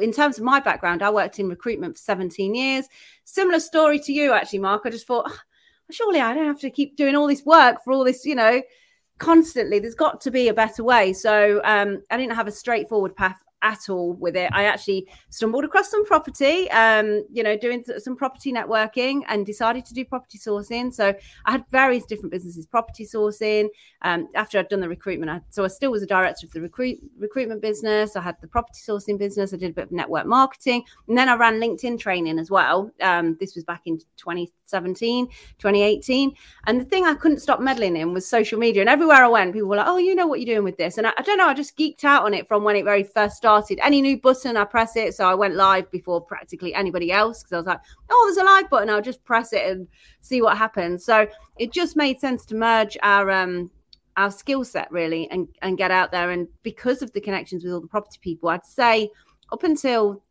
in 0.00 0.12
terms 0.12 0.38
of 0.38 0.44
my 0.44 0.60
background, 0.60 1.02
I 1.02 1.10
worked 1.10 1.38
in 1.38 1.48
recruitment 1.48 1.96
for 1.96 2.02
17 2.02 2.54
years. 2.54 2.86
Similar 3.24 3.60
story 3.60 3.98
to 4.00 4.12
you, 4.12 4.32
actually, 4.32 4.60
Mark. 4.60 4.82
I 4.84 4.90
just 4.90 5.06
thought, 5.06 5.26
oh, 5.28 5.38
surely 5.90 6.20
I 6.20 6.34
don't 6.34 6.46
have 6.46 6.60
to 6.60 6.70
keep 6.70 6.96
doing 6.96 7.16
all 7.16 7.26
this 7.26 7.44
work 7.44 7.82
for 7.84 7.92
all 7.92 8.04
this, 8.04 8.24
you 8.24 8.34
know, 8.34 8.62
constantly. 9.18 9.78
There's 9.78 9.94
got 9.94 10.20
to 10.22 10.30
be 10.30 10.48
a 10.48 10.54
better 10.54 10.82
way. 10.84 11.12
So 11.12 11.60
um, 11.64 12.02
I 12.10 12.16
didn't 12.16 12.36
have 12.36 12.46
a 12.46 12.52
straightforward 12.52 13.16
path 13.16 13.42
at 13.62 13.88
all 13.88 14.14
with 14.14 14.36
it. 14.36 14.50
I 14.52 14.64
actually 14.64 15.08
stumbled 15.30 15.64
across 15.64 15.90
some 15.90 16.04
property, 16.04 16.70
um, 16.70 17.24
you 17.32 17.42
know, 17.42 17.56
doing 17.56 17.84
some 17.98 18.16
property 18.16 18.52
networking 18.52 19.22
and 19.28 19.46
decided 19.46 19.84
to 19.86 19.94
do 19.94 20.04
property 20.04 20.38
sourcing. 20.38 20.92
So 20.92 21.14
I 21.46 21.50
had 21.50 21.64
various 21.70 22.04
different 22.04 22.32
businesses, 22.32 22.66
property 22.66 23.06
sourcing. 23.06 23.68
Um, 24.02 24.28
after 24.34 24.58
I'd 24.58 24.68
done 24.68 24.80
the 24.80 24.88
recruitment, 24.88 25.30
I, 25.30 25.40
so 25.50 25.64
I 25.64 25.68
still 25.68 25.90
was 25.90 26.02
a 26.02 26.06
director 26.06 26.46
of 26.46 26.52
the 26.52 26.60
recruit, 26.60 26.98
recruitment 27.18 27.62
business. 27.62 28.16
I 28.16 28.20
had 28.20 28.36
the 28.40 28.48
property 28.48 28.80
sourcing 28.86 29.18
business. 29.18 29.54
I 29.54 29.56
did 29.56 29.70
a 29.70 29.74
bit 29.74 29.84
of 29.84 29.92
network 29.92 30.26
marketing. 30.26 30.84
And 31.08 31.16
then 31.16 31.28
I 31.28 31.36
ran 31.36 31.60
LinkedIn 31.60 31.98
training 31.98 32.38
as 32.38 32.50
well. 32.50 32.90
Um, 33.00 33.36
this 33.40 33.54
was 33.54 33.64
back 33.64 33.82
in 33.86 33.98
2017, 34.72 35.28
2018. 35.58 36.34
And 36.66 36.80
the 36.80 36.84
thing 36.84 37.04
I 37.06 37.14
couldn't 37.14 37.40
stop 37.40 37.60
meddling 37.60 37.96
in 37.96 38.12
was 38.12 38.28
social 38.28 38.58
media. 38.58 38.82
And 38.82 38.90
everywhere 38.90 39.24
I 39.24 39.28
went, 39.28 39.52
people 39.52 39.68
were 39.68 39.76
like, 39.76 39.88
oh, 39.88 39.98
you 39.98 40.14
know 40.14 40.26
what 40.26 40.40
you're 40.40 40.54
doing 40.54 40.64
with 40.64 40.76
this. 40.76 40.98
And 40.98 41.06
I, 41.06 41.12
I 41.16 41.22
don't 41.22 41.38
know, 41.38 41.46
I 41.46 41.54
just 41.54 41.78
geeked 41.78 42.04
out 42.04 42.24
on 42.24 42.34
it 42.34 42.48
from 42.48 42.64
when 42.64 42.76
it 42.76 42.84
very 42.84 43.04
first 43.04 43.36
started 43.36 43.52
started. 43.52 43.84
Any 43.84 44.00
new 44.00 44.20
button, 44.20 44.56
I 44.56 44.64
press 44.64 44.96
it. 44.96 45.14
So 45.14 45.24
I 45.26 45.34
went 45.34 45.54
live 45.54 45.90
before 45.90 46.20
practically 46.20 46.74
anybody 46.74 47.12
else 47.12 47.42
because 47.42 47.52
I 47.52 47.56
was 47.58 47.66
like, 47.66 47.80
oh, 48.10 48.24
there's 48.26 48.44
a 48.44 48.50
live 48.50 48.70
button. 48.70 48.90
I'll 48.90 49.02
just 49.02 49.22
press 49.24 49.52
it 49.52 49.70
and 49.70 49.86
see 50.20 50.42
what 50.42 50.56
happens. 50.56 51.04
So 51.04 51.26
it 51.58 51.72
just 51.72 51.96
made 51.96 52.18
sense 52.18 52.44
to 52.46 52.54
merge 52.54 52.96
our 53.02 53.30
um 53.30 53.70
our 54.16 54.30
skill 54.30 54.64
set 54.64 54.90
really 54.90 55.28
and 55.30 55.48
and 55.62 55.78
get 55.78 55.90
out 55.90 56.12
there. 56.12 56.30
And 56.30 56.48
because 56.62 57.02
of 57.02 57.12
the 57.12 57.20
connections 57.20 57.64
with 57.64 57.72
all 57.72 57.80
the 57.80 57.86
property 57.86 58.18
people, 58.20 58.48
I'd 58.48 58.64
say 58.64 59.10
up 59.52 59.62
until 59.64 60.22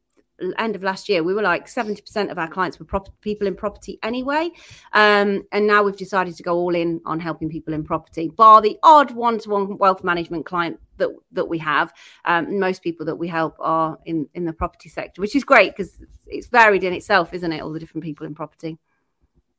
end 0.57 0.75
of 0.75 0.83
last 0.83 1.09
year, 1.09 1.23
we 1.23 1.33
were 1.33 1.41
like 1.41 1.67
70% 1.67 2.31
of 2.31 2.37
our 2.37 2.47
clients 2.47 2.79
were 2.79 2.85
prop- 2.85 3.09
people 3.21 3.47
in 3.47 3.55
property 3.55 3.99
anyway. 4.03 4.49
Um, 4.93 5.43
and 5.51 5.67
now 5.67 5.83
we've 5.83 5.97
decided 5.97 6.35
to 6.35 6.43
go 6.43 6.55
all 6.55 6.75
in 6.75 7.01
on 7.05 7.19
helping 7.19 7.49
people 7.49 7.73
in 7.73 7.83
property, 7.83 8.29
bar 8.29 8.61
the 8.61 8.77
odd 8.83 9.11
one 9.11 9.39
to 9.39 9.49
one 9.49 9.77
wealth 9.77 10.03
management 10.03 10.45
client 10.45 10.79
that, 10.97 11.09
that 11.31 11.45
we 11.45 11.57
have. 11.59 11.93
Um, 12.25 12.59
most 12.59 12.81
people 12.81 13.05
that 13.07 13.15
we 13.15 13.27
help 13.27 13.55
are 13.59 13.97
in, 14.05 14.27
in 14.33 14.45
the 14.45 14.53
property 14.53 14.89
sector, 14.89 15.21
which 15.21 15.35
is 15.35 15.43
great 15.43 15.75
because 15.75 15.97
it's 16.27 16.47
varied 16.47 16.83
in 16.83 16.93
itself, 16.93 17.33
isn't 17.33 17.51
it? 17.51 17.61
All 17.61 17.71
the 17.71 17.79
different 17.79 18.03
people 18.03 18.25
in 18.25 18.35
property. 18.35 18.77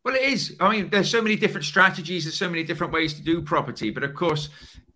Well, 0.05 0.17
it 0.17 0.23
is. 0.23 0.57
I 0.59 0.69
mean, 0.71 0.91
there's 0.91 1.11
so 1.11 1.23
many 1.23 1.37
different 1.37 1.65
strategies, 1.65 2.25
there's 2.25 2.37
so 2.37 2.49
many 2.49 2.65
different 2.65 2.93
ways 2.93 3.15
to 3.15 3.23
do 3.23 3.41
property. 3.41 3.91
But 3.91 4.03
of 4.03 4.15
course, 4.15 4.49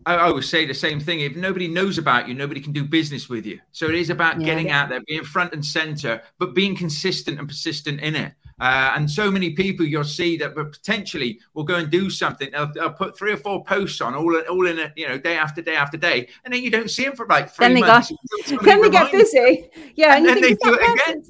I 0.07 0.21
always 0.21 0.47
say 0.47 0.65
the 0.65 0.73
same 0.73 1.01
thing. 1.01 1.19
If 1.19 1.35
nobody 1.35 1.67
knows 1.67 1.97
about 1.97 2.29
you, 2.29 2.33
nobody 2.33 2.61
can 2.61 2.71
do 2.71 2.85
business 2.85 3.27
with 3.27 3.45
you. 3.45 3.59
So 3.73 3.87
it 3.87 3.95
is 3.95 4.09
about 4.09 4.39
yeah, 4.39 4.45
getting 4.45 4.67
yeah. 4.67 4.81
out 4.81 4.89
there, 4.89 5.01
being 5.01 5.25
front 5.25 5.53
and 5.53 5.63
center, 5.63 6.21
but 6.39 6.53
being 6.55 6.77
consistent 6.77 7.39
and 7.39 7.47
persistent 7.47 7.99
in 7.99 8.15
it. 8.15 8.31
Uh, 8.59 8.93
and 8.95 9.11
so 9.11 9.29
many 9.29 9.51
people 9.51 9.85
you'll 9.85 10.05
see 10.05 10.37
that 10.37 10.55
potentially 10.55 11.39
will 11.53 11.65
go 11.65 11.75
and 11.75 11.91
do 11.91 12.09
something. 12.09 12.49
They'll, 12.51 12.71
they'll, 12.73 12.89
put 12.89 13.17
three 13.17 13.33
or 13.33 13.37
four 13.37 13.65
posts 13.65 13.99
on 13.99 14.15
all, 14.15 14.33
all 14.49 14.65
in 14.65 14.79
a, 14.79 14.93
you 14.95 15.09
know, 15.09 15.17
day 15.17 15.35
after 15.35 15.61
day 15.61 15.75
after 15.75 15.97
day. 15.97 16.29
And 16.45 16.53
then 16.53 16.63
you 16.63 16.71
don't 16.71 16.89
see 16.89 17.03
them 17.03 17.15
for 17.15 17.27
like 17.27 17.49
three 17.51 17.67
then 17.73 17.79
months. 17.81 18.11
Got, 18.49 18.61
then 18.63 18.81
they 18.81 18.89
get 18.89 19.11
busy. 19.11 19.69
Yeah. 19.95 20.15
And, 20.15 20.25
and 20.25 20.37
then 20.37 20.41
they 20.41 20.53
do 20.55 20.73
it 20.73 21.01
again. 21.01 21.23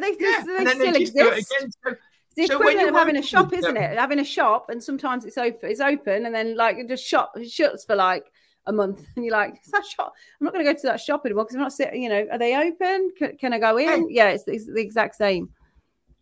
They, 0.00 0.16
yeah, 0.18 0.42
they, 0.44 0.90
they 0.90 1.04
still 1.04 1.32
exist. 1.32 1.78
So, 2.36 2.42
the 2.42 2.46
so 2.48 2.54
equivalent 2.56 2.88
of 2.88 2.94
having 2.94 3.16
a 3.16 3.22
shop, 3.22 3.52
isn't 3.52 3.76
it? 3.76 3.98
Having 3.98 4.18
a 4.18 4.24
shop, 4.24 4.68
and 4.68 4.82
sometimes 4.82 5.24
it's 5.24 5.38
open, 5.38 5.70
it's 5.70 5.80
open, 5.80 6.26
and 6.26 6.34
then 6.34 6.56
like 6.56 6.76
it 6.78 6.88
just 6.88 7.04
shop 7.04 7.32
it 7.36 7.48
shuts 7.48 7.84
for 7.84 7.94
like 7.94 8.24
a 8.66 8.72
month, 8.72 9.06
and 9.16 9.24
you're 9.24 9.32
like, 9.32 9.60
"Is 9.64 9.70
that 9.70 9.84
shop? 9.84 10.12
I'm 10.40 10.44
not 10.44 10.52
going 10.52 10.64
to 10.64 10.72
go 10.72 10.76
to 10.76 10.86
that 10.88 11.00
shop 11.00 11.22
anymore 11.24 11.44
because 11.44 11.56
I'm 11.56 11.62
not 11.62 11.72
sitting. 11.72 12.02
You 12.02 12.08
know, 12.08 12.26
are 12.32 12.38
they 12.38 12.56
open? 12.56 13.10
Can, 13.16 13.36
can 13.36 13.52
I 13.52 13.58
go 13.58 13.76
in? 13.76 14.08
Yeah, 14.10 14.30
it's, 14.30 14.44
it's 14.46 14.66
the 14.66 14.80
exact 14.80 15.16
same. 15.16 15.50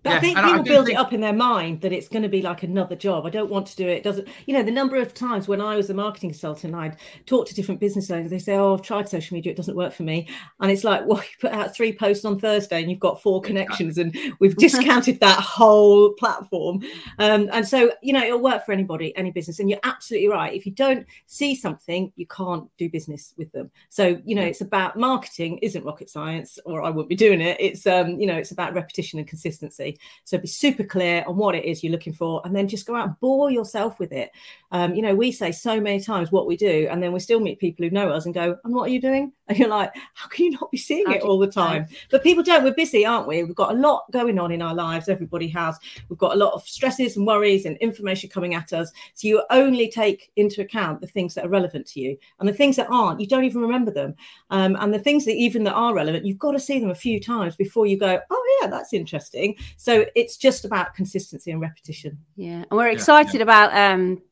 But 0.03 0.11
yeah, 0.11 0.17
I 0.17 0.21
think 0.21 0.37
people 0.37 0.51
I 0.51 0.63
build 0.63 0.87
think... 0.87 0.99
it 0.99 1.01
up 1.01 1.13
in 1.13 1.21
their 1.21 1.33
mind 1.33 1.81
that 1.83 1.93
it's 1.93 2.09
going 2.09 2.25
to 2.25 2.29
be 2.29 2.43
like 2.43 2.65
another 2.65 2.97
job. 2.97 3.25
I 3.25 3.31
don't 3.31 3.51
want 3.51 3.67
to 3.69 3.77
do 3.77 3.87
it. 3.87 3.93
it. 3.93 4.03
Doesn't 4.03 4.29
you 4.47 4.55
know 4.55 4.63
the 4.63 4.73
number 4.73 4.97
of 4.97 5.15
times 5.15 5.47
when 5.47 5.61
I 5.61 5.77
was 5.77 5.91
a 5.91 5.95
marketing 5.95 6.31
consultant, 6.31 6.75
I'd 6.75 6.97
talk 7.27 7.47
to 7.47 7.55
different 7.55 7.81
business 7.81 8.11
owners. 8.11 8.31
They 8.31 8.39
say, 8.39 8.57
"Oh, 8.57 8.75
I've 8.75 8.83
tried 8.83 9.09
social 9.09 9.35
media. 9.35 9.53
It 9.53 9.57
doesn't 9.57 9.77
work 9.77 9.93
for 9.93 10.03
me." 10.03 10.29
And 10.61 10.71
it's 10.71 10.85
like, 10.85 11.03
well, 11.07 11.19
you 11.19 11.29
put 11.41 11.53
out 11.53 11.75
three 11.75 11.93
posts 11.93 12.25
on 12.25 12.39
Thursday 12.39 12.81
and 12.81 12.91
you've 12.91 13.01
got 13.01 13.23
four 13.23 13.41
connections, 13.41 13.99
and 13.99 14.17
we've 14.41 14.57
discounted 14.57 15.21
that 15.21 15.39
whole 15.39 16.13
platform. 16.15 16.83
Um, 17.19 17.49
and 17.53 17.67
so 17.67 17.93
you 18.03 18.13
know 18.13 18.23
it'll 18.23 18.43
work 18.43 18.67
for 18.67 18.73
anybody, 18.73 19.17
any 19.17 19.31
business. 19.31 19.61
And 19.61 19.71
you're 19.71 19.81
absolutely 19.85 20.29
right. 20.29 20.53
If 20.53 20.67
you 20.67 20.73
don't 20.73 21.07
see 21.27 21.55
something, 21.55 22.13
you 22.17 22.27
can't 22.27 22.69
do 22.77 22.89
business 22.89 23.35
with 23.37 23.53
them. 23.53 23.71
So 23.89 24.21
you 24.25 24.35
know 24.35 24.43
it's 24.43 24.63
about 24.63 24.97
marketing. 24.97 25.59
Isn't 25.59 25.85
rocket 25.85 26.11
science, 26.11 26.59
or 26.65 26.83
I 26.83 26.91
wouldn't 26.91 27.09
be 27.09 27.15
doing 27.15 27.41
it. 27.41 27.57
It's 27.61 27.87
um, 27.87 28.19
you 28.19 28.27
know 28.27 28.37
it's 28.37 28.51
about 28.51 28.75
repetition 28.75 29.21
and 29.21 29.29
consistency. 29.29 29.92
So 30.25 30.39
be 30.39 30.49
super 30.49 30.85
clear 30.85 31.25
on 31.27 31.37
what 31.37 31.55
it 31.55 31.65
is 31.65 31.83
you're 31.83 31.93
looking 31.93 32.13
for, 32.13 32.43
and 32.45 32.55
then 32.55 32.69
just 32.69 32.87
go 32.87 32.95
out 32.95 33.07
and 33.09 33.21
bore 33.21 33.51
yourself 33.51 33.99
with 33.99 34.13
it. 34.13 34.31
Um, 34.73 34.95
you 34.95 35.03
know, 35.03 35.15
we 35.15 35.33
say 35.33 35.53
so 35.53 35.81
many 35.81 36.01
times 36.01 36.33
what 36.33 36.47
we 36.47 36.57
do, 36.57 36.89
and 36.91 37.03
then 37.03 37.13
we 37.13 37.21
still 37.21 37.41
meet 37.41 37.59
people 37.59 37.85
who 37.85 37.91
know 37.91 38.11
us 38.11 38.25
and 38.25 38.35
go, 38.35 38.57
"And 38.65 38.75
what 38.75 38.89
are 38.89 38.93
you 38.93 39.01
doing?" 39.01 39.33
And 39.53 39.59
you're 39.59 39.69
like, 39.69 39.93
"How 40.15 40.29
can 40.29 40.47
you 40.47 40.53
not 40.53 40.71
be 40.71 40.79
seeing 40.79 41.11
it 41.13 41.21
all 41.21 41.39
the 41.39 41.47
time?" 41.47 41.87
But 42.11 42.23
people 42.23 42.43
don't. 42.43 42.65
We're 42.65 42.73
busy, 42.73 43.05
aren't 43.05 43.29
we? 43.29 43.45
We've 43.45 43.55
got 43.55 43.73
a 43.73 43.79
lot 43.79 44.11
going 44.11 44.39
on 44.39 44.51
in 44.51 44.63
our 44.63 44.75
lives. 44.75 45.11
Everybody 45.11 45.47
has. 45.49 45.79
We've 46.09 46.19
got 46.19 46.35
a 46.35 46.39
lot 46.39 46.55
of 46.55 46.67
stresses 46.67 47.19
and 47.19 47.27
worries 47.27 47.67
and 47.67 47.77
information 47.79 48.31
coming 48.31 48.55
at 48.55 48.73
us. 48.73 48.91
So 49.13 49.29
you 49.29 49.43
only 49.51 49.91
take 49.91 50.31
into 50.37 50.63
account 50.63 51.03
the 51.03 51.07
things 51.07 51.35
that 51.35 51.45
are 51.45 51.51
relevant 51.51 51.87
to 51.89 52.01
you, 52.01 52.17
and 52.41 52.49
the 52.49 52.55
things 52.55 52.77
that 52.77 52.89
aren't, 52.89 53.21
you 53.21 53.27
don't 53.27 53.45
even 53.45 53.61
remember 53.61 53.91
them. 53.91 54.15
Um, 54.49 54.77
and 54.81 54.95
the 54.95 54.99
things 54.99 55.27
that 55.27 55.35
even 55.35 55.65
that 55.65 55.75
are 55.75 55.95
relevant, 55.95 56.25
you've 56.25 56.39
got 56.39 56.53
to 56.53 56.61
see 56.61 56.79
them 56.79 56.91
a 56.91 56.95
few 56.95 57.21
times 57.21 57.55
before 57.55 57.87
you 57.87 57.99
go, 57.99 58.21
"Oh 58.31 58.59
yeah, 58.63 58.69
that's 58.69 58.95
interesting." 58.95 59.57
So 59.83 60.07
it's 60.15 60.37
just 60.37 60.65
about 60.65 60.95
consistency 60.95 61.51
and 61.51 61.61
repetition. 61.61 62.17
Yeah, 62.37 62.63
and 62.71 62.71
we're 62.71 62.91
excited 62.91 63.35
yeah, 63.35 63.39
yeah. 63.39 63.43
about 63.43 63.77
um, 63.77 64.23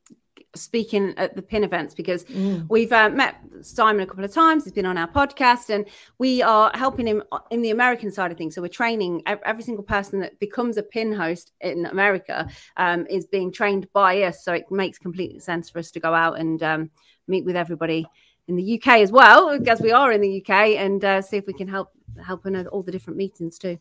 speaking 0.55 1.13
at 1.17 1.35
the 1.35 1.41
pin 1.41 1.65
events 1.65 1.93
because 1.93 2.23
mm. 2.23 2.65
we've 2.69 2.93
uh, 2.93 3.09
met 3.09 3.35
Simon 3.59 4.03
a 4.03 4.05
couple 4.05 4.23
of 4.23 4.33
times. 4.33 4.63
He's 4.63 4.71
been 4.71 4.85
on 4.85 4.97
our 4.97 5.09
podcast, 5.09 5.69
and 5.69 5.89
we 6.19 6.41
are 6.41 6.71
helping 6.73 7.05
him 7.05 7.21
in 7.49 7.61
the 7.61 7.71
American 7.71 8.13
side 8.13 8.31
of 8.31 8.37
things. 8.37 8.55
So 8.55 8.61
we're 8.61 8.69
training 8.69 9.23
every 9.25 9.63
single 9.63 9.83
person 9.83 10.21
that 10.21 10.39
becomes 10.39 10.77
a 10.77 10.83
pin 10.83 11.11
host 11.11 11.51
in 11.59 11.85
America 11.85 12.47
um, 12.77 13.05
is 13.09 13.25
being 13.25 13.51
trained 13.51 13.91
by 13.91 14.23
us. 14.23 14.45
So 14.45 14.53
it 14.53 14.71
makes 14.71 14.99
complete 14.99 15.43
sense 15.43 15.69
for 15.69 15.79
us 15.79 15.91
to 15.91 15.99
go 15.99 16.13
out 16.13 16.39
and 16.39 16.63
um, 16.63 16.91
meet 17.27 17.43
with 17.43 17.57
everybody 17.57 18.07
in 18.47 18.55
the 18.55 18.79
UK 18.79 19.01
as 19.01 19.11
well, 19.11 19.49
as 19.67 19.81
we 19.81 19.91
are 19.91 20.13
in 20.13 20.21
the 20.21 20.41
UK, 20.41 20.77
and 20.77 21.03
uh, 21.03 21.21
see 21.21 21.35
if 21.35 21.45
we 21.45 21.51
can 21.51 21.67
help 21.67 21.89
help 22.25 22.45
in 22.45 22.55
all 22.67 22.83
the 22.83 22.91
different 22.93 23.17
meetings 23.17 23.57
too. 23.57 23.77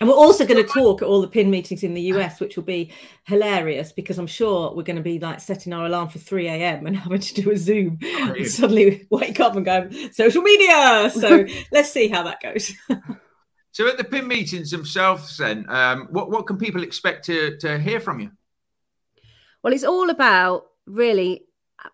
And 0.00 0.08
we're 0.08 0.14
also 0.14 0.46
going 0.46 0.64
to 0.64 0.72
talk 0.72 1.02
at 1.02 1.08
all 1.08 1.20
the 1.20 1.28
pin 1.28 1.50
meetings 1.50 1.82
in 1.82 1.94
the 1.94 2.02
US, 2.02 2.38
which 2.38 2.56
will 2.56 2.64
be 2.64 2.92
hilarious 3.24 3.90
because 3.90 4.18
I'm 4.18 4.28
sure 4.28 4.72
we're 4.74 4.84
going 4.84 4.96
to 4.96 5.02
be 5.02 5.18
like 5.18 5.40
setting 5.40 5.72
our 5.72 5.86
alarm 5.86 6.08
for 6.08 6.18
3 6.18 6.46
a.m. 6.46 6.86
and 6.86 6.96
having 6.98 7.20
to 7.20 7.42
do 7.42 7.50
a 7.50 7.56
Zoom 7.56 7.98
and 8.02 8.46
suddenly 8.46 9.06
wake 9.10 9.40
up 9.40 9.56
and 9.56 9.64
go, 9.64 9.88
social 10.12 10.42
media. 10.42 11.10
So 11.10 11.46
let's 11.72 11.90
see 11.90 12.08
how 12.08 12.22
that 12.24 12.40
goes. 12.40 12.72
so 13.72 13.88
at 13.88 13.98
the 13.98 14.04
pin 14.04 14.28
meetings 14.28 14.70
themselves, 14.70 15.36
then, 15.36 15.68
um, 15.68 16.06
what, 16.10 16.30
what 16.30 16.46
can 16.46 16.58
people 16.58 16.84
expect 16.84 17.24
to, 17.26 17.56
to 17.58 17.78
hear 17.78 17.98
from 17.98 18.20
you? 18.20 18.30
Well, 19.64 19.72
it's 19.72 19.84
all 19.84 20.10
about 20.10 20.66
really 20.86 21.47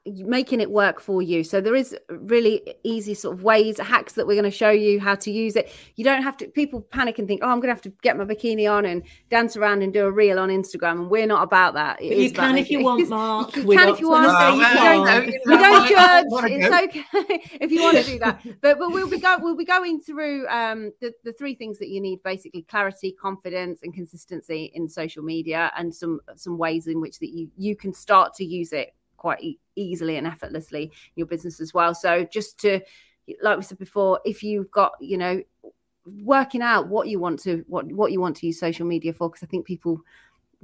making 0.07 0.61
it 0.61 0.71
work 0.71 1.00
for 1.00 1.21
you. 1.21 1.45
So 1.45 1.61
there 1.61 1.75
is 1.75 1.97
really 2.09 2.62
easy 2.85 3.14
sort 3.14 3.37
of 3.37 3.43
ways, 3.43 3.79
hacks 3.79 4.14
that 4.14 4.26
we're 4.26 4.35
going 4.35 4.45
to 4.45 4.50
show 4.50 4.71
you 4.71 4.99
how 4.99 5.14
to 5.17 5.31
use 5.31 5.57
it. 5.57 5.71
You 5.97 6.05
don't 6.05 6.23
have 6.23 6.37
to. 6.38 6.47
People 6.47 6.81
panic 6.81 7.19
and 7.19 7.29
think, 7.29 7.41
"Oh, 7.43 7.49
I'm 7.49 7.59
going 7.61 7.69
to 7.69 7.75
have 7.75 7.83
to 7.83 7.93
get 8.03 8.17
my 8.17 8.25
bikini 8.25 8.71
on 8.71 8.87
and 8.87 9.03
dance 9.31 9.57
around 9.57 9.83
and 9.83 9.93
do 9.93 10.07
a 10.07 10.11
reel 10.11 10.38
on 10.38 10.49
Instagram." 10.49 10.93
And 10.93 11.11
we're 11.11 11.26
not 11.26 11.43
about 11.43 11.75
that. 11.75 12.00
It 12.00 12.17
you 12.17 12.31
can 12.33 12.57
if 12.57 12.71
you 12.71 12.83
want, 12.83 13.09
Mark. 13.09 13.57
you 13.57 13.64
can 13.67 13.88
if 13.88 14.00
you 14.00 14.09
want. 14.09 14.26
Well, 14.26 14.57
you 14.57 14.62
don't, 14.62 15.05
no, 15.05 15.21
we 15.47 15.57
don't 15.57 15.62
I- 15.62 15.85
I 15.85 15.88
judge. 15.88 16.50
It's 16.50 16.75
okay 16.75 17.41
if 17.61 17.71
you 17.71 17.83
want 17.83 17.99
to 17.99 18.05
do 18.05 18.19
that. 18.21 18.43
But 18.62 18.79
but 18.79 18.91
we'll 18.91 19.09
be 19.09 19.19
go, 19.19 19.37
we'll 19.38 19.57
be 19.57 19.64
going 19.64 20.00
through 20.00 20.47
um, 20.49 20.93
the 21.00 21.12
the 21.25 21.33
three 21.33 21.55
things 21.55 21.79
that 21.79 21.88
you 21.88 22.00
need: 22.00 22.23
basically 22.23 22.62
clarity, 22.62 23.12
confidence, 23.12 23.81
and 23.83 23.93
consistency 23.93 24.71
in 24.75 24.88
social 24.88 25.23
media, 25.23 25.71
and 25.76 25.95
some 25.95 26.21
some 26.37 26.57
ways 26.57 26.87
in 26.87 27.00
which 27.00 27.19
that 27.19 27.31
you 27.31 27.50
you 27.57 27.76
can 27.76 27.93
start 27.93 28.35
to 28.35 28.45
use 28.45 28.73
it 28.73 28.95
quite 29.25 29.43
e- 29.43 29.59
easily 29.75 30.19
and 30.19 30.26
effortlessly 30.26 30.93
your 31.14 31.26
business 31.26 31.59
as 31.59 31.73
well. 31.73 31.95
So 31.95 32.25
just 32.25 32.61
to 32.61 32.81
like 33.40 33.57
we 33.57 33.62
said 33.62 33.78
before, 33.78 34.21
if 34.26 34.43
you've 34.43 34.71
got 34.71 34.93
you 35.00 35.16
know 35.16 35.43
working 36.23 36.61
out 36.61 36.88
what 36.88 37.09
you 37.09 37.19
want 37.19 37.40
to 37.40 37.64
what 37.66 37.90
what 37.90 38.12
you 38.12 38.21
want 38.21 38.37
to 38.37 38.47
use 38.47 38.61
social 38.61 38.87
media 38.87 39.14
for, 39.14 39.31
because 39.31 39.43
I 39.43 39.47
think 39.47 39.64
people 39.64 39.99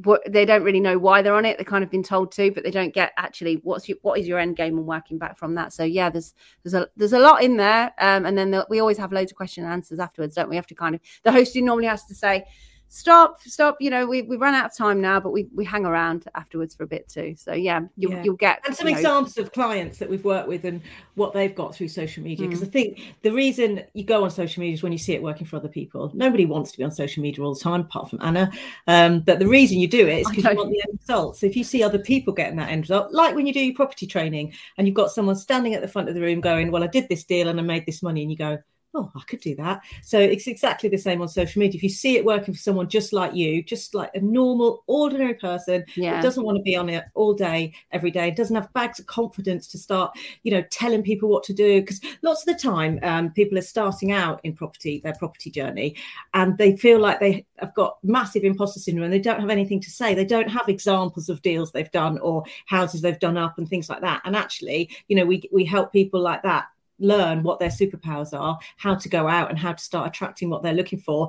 what 0.05 0.21
they 0.31 0.45
don't 0.45 0.63
really 0.63 0.79
know 0.79 0.99
why 0.99 1.23
they're 1.23 1.35
on 1.35 1.47
it. 1.47 1.57
They've 1.57 1.67
kind 1.67 1.83
of 1.83 1.91
been 1.91 2.03
told 2.03 2.33
to, 2.33 2.51
but 2.51 2.63
they 2.63 2.71
don't 2.71 2.93
get 2.93 3.13
actually 3.17 3.63
what's 3.63 3.89
your, 3.89 3.97
what 4.03 4.19
is 4.19 4.29
your 4.29 4.39
end 4.39 4.57
game 4.57 4.77
and 4.77 4.87
working 4.87 5.17
back 5.17 5.39
from 5.39 5.55
that. 5.55 5.73
So 5.73 5.83
yeah, 5.83 6.11
there's 6.11 6.35
there's 6.63 6.75
a 6.75 6.87
there's 6.97 7.15
a 7.15 7.19
lot 7.19 7.43
in 7.43 7.57
there, 7.57 7.95
um, 7.99 8.27
and 8.27 8.37
then 8.37 8.51
the, 8.51 8.67
we 8.69 8.79
always 8.79 8.99
have 8.99 9.11
loads 9.11 9.33
of 9.33 9.39
question 9.39 9.65
and 9.65 9.73
answers 9.73 10.01
afterwards, 10.01 10.35
don't 10.35 10.51
we? 10.51 10.57
Have 10.57 10.67
to 10.67 10.75
kind 10.75 10.95
of 10.95 11.01
the 11.23 11.33
host 11.33 11.55
who 11.55 11.63
normally 11.63 11.89
has 11.89 12.05
to 12.05 12.15
say 12.15 12.45
stop 12.93 13.41
stop 13.41 13.77
you 13.79 13.89
know 13.89 14.05
we, 14.05 14.23
we 14.23 14.37
run 14.37 14.53
out 14.53 14.67
of 14.67 14.77
time 14.77 15.01
now 15.01 15.21
but 15.21 15.31
we 15.31 15.47
we 15.55 15.65
hang 15.65 15.87
around 15.87 16.25
afterwards 16.35 16.75
for 16.75 16.83
a 16.83 16.87
bit 16.89 17.09
too. 17.09 17.37
So 17.39 17.53
yeah 17.53 17.83
you'll, 17.97 18.11
Yeah. 18.11 18.23
you'll 18.25 18.35
get 18.37 18.61
and 18.67 18.75
some 18.75 18.89
you 18.89 18.95
know, 18.95 18.99
examples 18.99 19.39
of 19.39 19.53
clients 19.53 19.99
that 19.99 20.11
we've 20.11 20.25
worked 20.25 20.49
with 20.49 20.65
and 20.65 20.83
what 21.15 21.33
they've 21.33 21.55
got 21.55 21.73
through 21.73 21.87
social 21.87 22.25
media 22.25 22.47
Mm. 22.47 22.51
because 22.51 22.67
i 22.67 22.71
think 22.71 23.15
the 23.23 23.31
reason 23.31 23.85
you 23.95 24.03
go 24.03 24.25
on 24.25 24.31
social 24.31 24.61
media 24.61 24.75
is 24.75 24.83
when 24.83 24.91
you 24.91 24.99
see 24.99 25.13
it 25.13 25.23
working 25.23 25.47
for 25.47 25.57
other 25.57 25.69
people. 25.69 26.11
Nobody 26.15 26.47
wants 26.47 26.73
to 26.73 26.79
be 26.79 26.85
on 26.85 26.91
social 26.91 27.23
media 27.23 27.45
all 27.45 27.55
the 27.55 27.61
time 27.61 27.83
apart 27.83 28.11
from 28.11 28.19
anna. 28.23 28.51
Um, 28.89 29.21
but 29.21 29.39
the 29.39 29.47
reason 29.47 29.79
you 29.79 29.87
do 29.87 30.09
it 30.09 30.21
is 30.23 30.29
because 30.29 30.45
you 30.45 30.57
want 30.57 30.71
the 30.71 30.83
end 30.89 30.99
result. 31.01 31.37
So 31.37 31.47
if 31.47 31.57
you 31.57 31.63
see 31.63 31.85
other 31.85 31.99
people 32.01 32.33
getting 32.35 32.57
that 32.57 32.71
end 32.71 32.83
result 32.83 33.13
like 33.13 33.35
when 33.37 33.47
you 33.47 33.53
do 33.53 33.61
your 33.61 33.75
property 33.75 34.07
training 34.07 34.53
and 34.77 34.87
you've 34.89 34.97
got 34.97 35.13
someone 35.13 35.37
standing 35.37 35.75
at 35.75 35.81
the 35.83 35.89
front 35.89 36.09
of 36.09 36.15
the 36.17 36.21
room 36.21 36.41
going 36.41 36.71
well 36.73 36.83
i 36.83 36.87
did 36.89 37.09
this 37.09 37.23
deal 37.25 37.49
and 37.49 37.61
i 37.61 37.63
made 37.63 37.87
this 37.87 38.03
money 38.03 38.23
and 38.23 38.31
you 38.33 38.37
go 38.37 38.59
oh, 38.95 39.11
I 39.15 39.21
could 39.21 39.41
do 39.41 39.55
that. 39.57 39.83
So 40.03 40.19
it's 40.19 40.47
exactly 40.47 40.89
the 40.89 40.99
same 40.99 41.23
on 41.23 41.29
social 41.29 41.61
media. 41.61 41.79
If 41.79 41.83
you 41.83 41.89
see 41.89 42.17
it 42.17 42.25
working 42.25 42.53
for 42.53 42.61
someone 42.61 42.89
just 42.89 43.13
like 43.13 43.35
you, 43.35 43.63
just 43.63 43.95
like 43.95 44.11
a 44.15 44.21
normal, 44.21 44.83
ordinary 44.87 45.35
person 45.35 45.85
yeah 45.97 46.17
that 46.17 46.23
doesn't 46.23 46.45
want 46.45 46.57
to 46.57 46.63
be 46.63 46.77
on 46.77 46.89
it 46.89 47.05
all 47.15 47.33
day, 47.33 47.73
every 47.93 48.11
day, 48.11 48.31
doesn't 48.31 48.57
have 48.57 48.73
bags 48.73 48.99
of 48.99 49.07
confidence 49.07 49.67
to 49.69 49.79
start, 49.79 50.17
you 50.43 50.51
know, 50.51 50.63
telling 50.71 51.03
people 51.03 51.29
what 51.29 51.45
to 51.45 51.53
do. 51.53 51.81
Because 51.81 52.01
lots 52.23 52.47
of 52.47 52.55
the 52.55 52.61
time, 52.61 52.99
um, 53.03 53.31
people 53.31 53.57
are 53.59 53.63
starting 53.63 54.11
out 54.13 54.41
in 54.43 54.55
property, 54.55 55.01
their 55.03 55.15
property 55.15 55.51
journey, 55.51 55.95
and 56.35 56.59
they 56.59 56.77
feel 56.77 56.99
like 56.99 57.21
they 57.21 57.47
have 57.59 57.75
got 57.75 57.99
massive 58.03 58.43
imposter 58.43 58.81
syndrome 58.81 59.05
and 59.05 59.13
they 59.13 59.21
don't 59.21 59.41
have 59.41 59.51
anything 59.51 59.81
to 59.81 59.91
say. 59.91 60.15
They 60.15 60.25
don't 60.25 60.49
have 60.49 60.69
examples 60.69 61.29
of 61.29 61.43
deals 61.43 61.71
they've 61.71 61.91
done 61.93 62.19
or 62.19 62.45
houses 62.67 63.03
they've 63.03 63.19
done 63.19 63.37
up 63.37 63.59
and 63.59 63.69
things 63.69 63.89
like 63.89 64.01
that. 64.01 64.23
And 64.25 64.35
actually, 64.35 64.91
you 65.09 65.17
know, 65.17 65.25
we 65.25 65.49
we 65.53 65.65
help 65.65 65.93
people 65.93 66.21
like 66.21 66.43
that 66.43 66.67
learn 67.01 67.43
what 67.43 67.59
their 67.59 67.71
superpowers 67.71 68.39
are, 68.39 68.59
how 68.77 68.95
to 68.95 69.09
go 69.09 69.27
out 69.27 69.51
and 69.51 69.59
how 69.59 69.73
to 69.73 69.83
start 69.83 70.09
attracting 70.09 70.51
what 70.51 70.63
they're 70.63 70.73
looking 70.73 71.01
for 71.01 71.29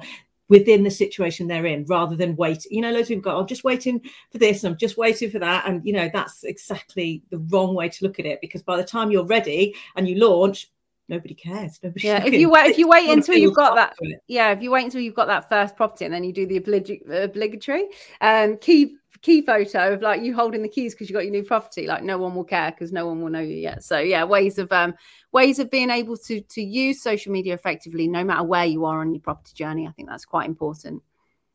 within 0.50 0.84
the 0.84 0.92
situation 0.92 1.48
they're 1.48 1.66
in 1.66 1.86
rather 1.86 2.16
than 2.16 2.36
wait. 2.36 2.66
You 2.70 2.82
know, 2.82 2.92
loads 2.92 3.04
of 3.04 3.08
people 3.16 3.32
go, 3.32 3.40
I'm 3.40 3.48
just 3.48 3.64
waiting 3.64 4.02
for 4.32 4.38
this 4.38 4.64
and 4.64 4.72
I'm 4.74 4.78
just 4.78 4.98
waiting 4.98 5.32
for 5.32 5.40
that. 5.40 5.66
And, 5.66 5.82
you 5.86 5.94
know, 5.94 6.10
that's 6.14 6.44
exactly 6.44 7.24
the 7.30 7.38
wrong 7.38 7.74
way 7.74 7.88
to 7.88 8.04
look 8.04 8.20
at 8.20 8.26
it 8.26 8.42
because 8.42 8.62
by 8.62 8.76
the 8.76 8.84
time 8.84 9.12
you're 9.12 9.26
ready 9.26 9.74
and 9.96 10.10
you 10.10 10.16
launch, 10.16 10.70
nobody 11.08 11.36
cares. 11.36 11.80
Nobody's 11.82 12.04
yeah 12.04 12.26
if 12.26 12.34
you 12.34 12.50
wait 12.50 12.72
if 12.72 12.78
you 12.78 12.88
wait 12.88 13.10
until 13.10 13.36
you've 13.36 13.56
got 13.56 13.76
that 13.76 13.92
up 13.92 13.98
to 13.98 14.10
it. 14.10 14.24
yeah 14.28 14.52
if 14.52 14.62
you 14.62 14.72
wait 14.72 14.86
until 14.86 15.02
you've 15.02 15.16
got 15.16 15.28
that 15.28 15.48
first 15.50 15.76
property 15.76 16.06
and 16.06 16.14
then 16.14 16.24
you 16.24 16.34
do 16.34 16.46
the 16.46 16.60
oblig- 16.60 17.10
obligatory 17.10 17.88
um 18.22 18.58
key 18.58 18.96
key 19.22 19.42
photo 19.42 19.94
of 19.94 20.02
like 20.02 20.22
you 20.24 20.34
holding 20.34 20.62
the 20.64 20.68
keys 20.70 20.94
because 20.94 21.10
you 21.10 21.14
got 21.14 21.24
your 21.24 21.32
new 21.32 21.44
property 21.44 21.86
like 21.88 22.04
no 22.04 22.18
one 22.18 22.34
will 22.34 22.44
care 22.44 22.72
because 22.72 22.92
no 22.92 23.06
one 23.06 23.22
will 23.22 23.30
know 23.30 23.40
you 23.40 23.56
yet 23.56 23.84
so 23.84 24.00
yeah 24.00 24.24
ways 24.24 24.58
of 24.58 24.72
um 24.72 24.94
ways 25.32 25.60
of 25.60 25.70
being 25.70 25.90
able 25.92 26.18
to 26.18 26.42
to 26.42 26.62
use 26.62 27.02
social 27.04 27.32
media 27.32 27.54
effectively 27.54 28.08
no 28.08 28.24
matter 28.24 28.44
where 28.44 28.66
you 28.66 28.84
are 28.86 29.00
on 29.02 29.14
your 29.14 29.22
property 29.22 29.54
journey 29.54 29.88
i 29.88 29.92
think 29.92 30.10
that's 30.10 30.26
quite 30.26 30.48
important 30.50 31.02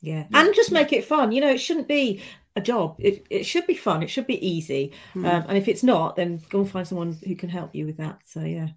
Yeah. 0.00 0.24
Yeah. 0.30 0.40
And 0.40 0.54
just 0.54 0.70
make 0.72 0.92
it 0.92 1.04
fun. 1.04 1.32
You 1.32 1.40
know, 1.40 1.50
it 1.50 1.58
shouldn't 1.58 1.88
be 1.88 2.20
a 2.54 2.60
job. 2.60 2.96
It, 2.98 3.26
it 3.30 3.44
should 3.44 3.66
be 3.66 3.74
fun. 3.74 4.02
It 4.02 4.10
should 4.10 4.26
be 4.26 4.38
easy. 4.46 4.92
Hmm. 5.14 5.24
Um, 5.26 5.44
and 5.48 5.58
if 5.58 5.66
it's 5.68 5.82
not, 5.82 6.16
then 6.16 6.40
go 6.50 6.60
and 6.60 6.70
find 6.70 6.86
someone 6.86 7.16
who 7.26 7.34
can 7.34 7.48
help 7.48 7.74
you 7.74 7.86
with 7.86 7.96
that. 7.96 8.20
So, 8.24 8.40
yeah. 8.40 8.68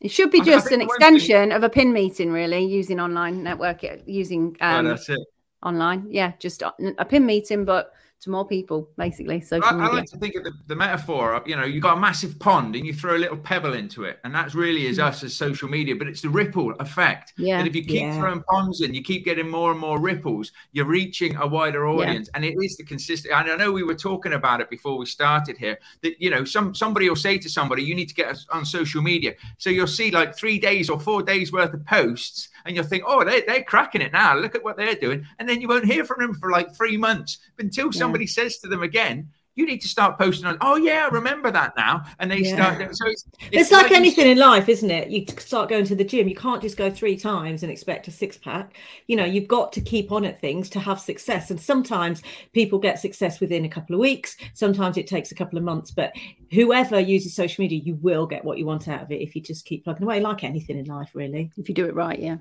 it 0.00 0.10
should 0.10 0.30
be 0.32 0.38
I- 0.40 0.42
I 0.42 0.44
just 0.46 0.66
an 0.66 0.78
the 0.80 0.86
thing- 0.86 0.88
extension 0.88 1.52
of 1.52 1.62
a 1.62 1.68
pin 1.68 1.92
meeting 1.92 2.32
really 2.32 2.64
using 2.64 2.98
online 3.00 3.42
network 3.44 3.84
using 4.06 4.56
Oh, 4.60 4.66
um 4.78 4.84
that's 4.88 5.08
it. 5.10 5.20
online 5.62 6.06
yeah 6.10 6.32
just 6.40 6.62
a 6.62 6.72
a 6.98 7.04
pin 7.04 7.24
meeting 7.26 7.64
but 7.64 7.92
to 8.22 8.30
more 8.30 8.46
people 8.46 8.88
basically 8.96 9.40
social 9.40 9.64
I, 9.64 9.88
I 9.88 9.92
like 9.92 10.06
to 10.06 10.16
think 10.16 10.36
of 10.36 10.44
the, 10.44 10.52
the 10.68 10.76
metaphor 10.76 11.34
of, 11.34 11.46
you 11.46 11.56
know, 11.56 11.64
you've 11.64 11.82
got 11.82 11.98
a 11.98 12.00
massive 12.00 12.38
pond 12.38 12.76
and 12.76 12.86
you 12.86 12.94
throw 12.94 13.16
a 13.16 13.18
little 13.18 13.36
pebble 13.36 13.74
into 13.74 14.04
it. 14.04 14.20
And 14.22 14.32
that's 14.32 14.54
really 14.54 14.86
is 14.86 14.98
mm. 14.98 15.04
us 15.04 15.24
as 15.24 15.34
social 15.34 15.68
media, 15.68 15.96
but 15.96 16.06
it's 16.06 16.20
the 16.20 16.28
ripple 16.28 16.72
effect. 16.78 17.32
yeah 17.36 17.58
That 17.58 17.66
if 17.66 17.74
you 17.74 17.82
keep 17.82 18.02
Yeah. 18.02 18.18
throwing 18.18 18.44
ponds 18.44 18.80
in, 18.80 18.94
you 18.94 19.02
keep 19.02 19.24
getting 19.24 19.48
more 19.48 19.72
and 19.72 19.80
more 19.80 19.98
ripples, 19.98 20.52
you're 20.70 20.86
reaching 20.86 21.34
a 21.36 21.46
wider 21.46 21.88
audience. 21.88 22.30
And 22.34 22.44
it 22.44 22.54
is 22.62 22.76
the 22.76 22.84
consistent. 22.84 23.34
And 23.34 23.50
I 23.50 23.56
know 23.56 23.72
we 23.72 23.82
were 23.82 23.94
talking 23.94 24.34
about 24.34 24.60
it 24.60 24.70
before 24.70 24.96
we 24.96 25.06
started 25.06 25.58
here 25.58 25.78
that, 26.02 26.14
you 26.20 26.30
know, 26.30 26.44
some 26.44 26.76
somebody 26.76 27.08
will 27.08 27.16
say 27.16 27.38
to 27.38 27.48
somebody, 27.48 27.82
you 27.82 27.96
need 27.96 28.08
to 28.08 28.14
get 28.14 28.28
us 28.28 28.46
on 28.50 28.64
social 28.64 29.02
media. 29.02 29.34
So 29.58 29.68
you'll 29.68 29.88
see 29.88 30.12
like 30.12 30.36
three 30.36 30.60
days 30.60 30.88
or 30.88 31.00
four 31.00 31.24
days 31.24 31.52
worth 31.52 31.74
of 31.74 31.84
posts 31.86 32.50
and 32.64 32.76
you'll 32.76 32.84
think, 32.84 33.02
oh, 33.06 33.24
they, 33.24 33.42
they're 33.42 33.64
cracking 33.64 34.00
it 34.00 34.12
now. 34.12 34.36
Look 34.36 34.54
at 34.54 34.62
what 34.62 34.76
they're 34.76 34.94
doing. 34.94 35.26
And 35.38 35.48
then 35.48 35.60
you 35.60 35.68
won't 35.68 35.84
hear 35.84 36.04
from 36.04 36.20
them 36.20 36.34
for 36.34 36.50
like 36.50 36.74
three 36.74 36.96
months 36.96 37.38
until 37.58 37.86
Yeah. 37.86 38.11
Somebody 38.12 38.26
says 38.26 38.58
to 38.58 38.68
them 38.68 38.82
again, 38.82 39.28
you 39.54 39.66
need 39.66 39.82
to 39.82 39.88
start 39.88 40.18
posting 40.18 40.46
on, 40.46 40.56
oh, 40.62 40.76
yeah, 40.76 41.06
I 41.10 41.14
remember 41.14 41.50
that 41.50 41.74
now. 41.76 42.04
And 42.18 42.30
they 42.30 42.38
Yeah. 42.38 42.54
start. 42.54 42.96
So 42.96 43.06
it's, 43.06 43.24
It's, 43.50 43.70
like, 43.70 43.90
you 43.90 43.96
anything 43.96 44.26
in 44.26 44.38
life, 44.38 44.66
isn't 44.66 44.90
it? 44.90 45.10
You 45.10 45.26
start 45.38 45.68
going 45.68 45.84
to 45.84 45.94
the 45.94 46.04
gym. 46.04 46.26
You 46.26 46.34
can't 46.34 46.62
just 46.62 46.78
go 46.78 46.90
three 46.90 47.18
times 47.18 47.62
and 47.62 47.70
expect 47.70 48.08
a 48.08 48.10
six 48.10 48.38
pack. 48.38 48.74
You 49.08 49.16
know, 49.16 49.26
you've 49.26 49.48
got 49.48 49.70
to 49.74 49.82
keep 49.82 50.10
on 50.10 50.24
at 50.24 50.40
things 50.40 50.70
to 50.70 50.80
have 50.80 50.98
success. 51.00 51.50
And 51.50 51.60
sometimes 51.60 52.22
people 52.54 52.78
get 52.78 52.98
success 52.98 53.40
within 53.40 53.66
a 53.66 53.68
couple 53.68 53.94
of 53.94 54.00
weeks. 54.00 54.38
Sometimes 54.54 54.96
it 54.96 55.06
takes 55.06 55.32
a 55.32 55.34
couple 55.34 55.58
of 55.58 55.64
months. 55.64 55.90
But 55.90 56.14
whoever 56.50 56.98
uses 56.98 57.34
social 57.34 57.62
media, 57.62 57.78
you 57.78 57.96
will 57.96 58.26
get 58.26 58.46
what 58.46 58.56
you 58.56 58.64
want 58.64 58.88
out 58.88 59.02
of 59.02 59.12
it 59.12 59.20
if 59.20 59.36
you 59.36 59.42
just 59.42 59.66
keep 59.66 59.84
plugging 59.84 60.04
away, 60.04 60.20
like 60.20 60.44
anything 60.44 60.78
in 60.78 60.86
life, 60.86 61.10
really. 61.12 61.50
if 61.58 61.68
you 61.68 61.74
do 61.74 61.84
it 61.84 61.94
right 61.94 62.18
yeah 62.18 62.38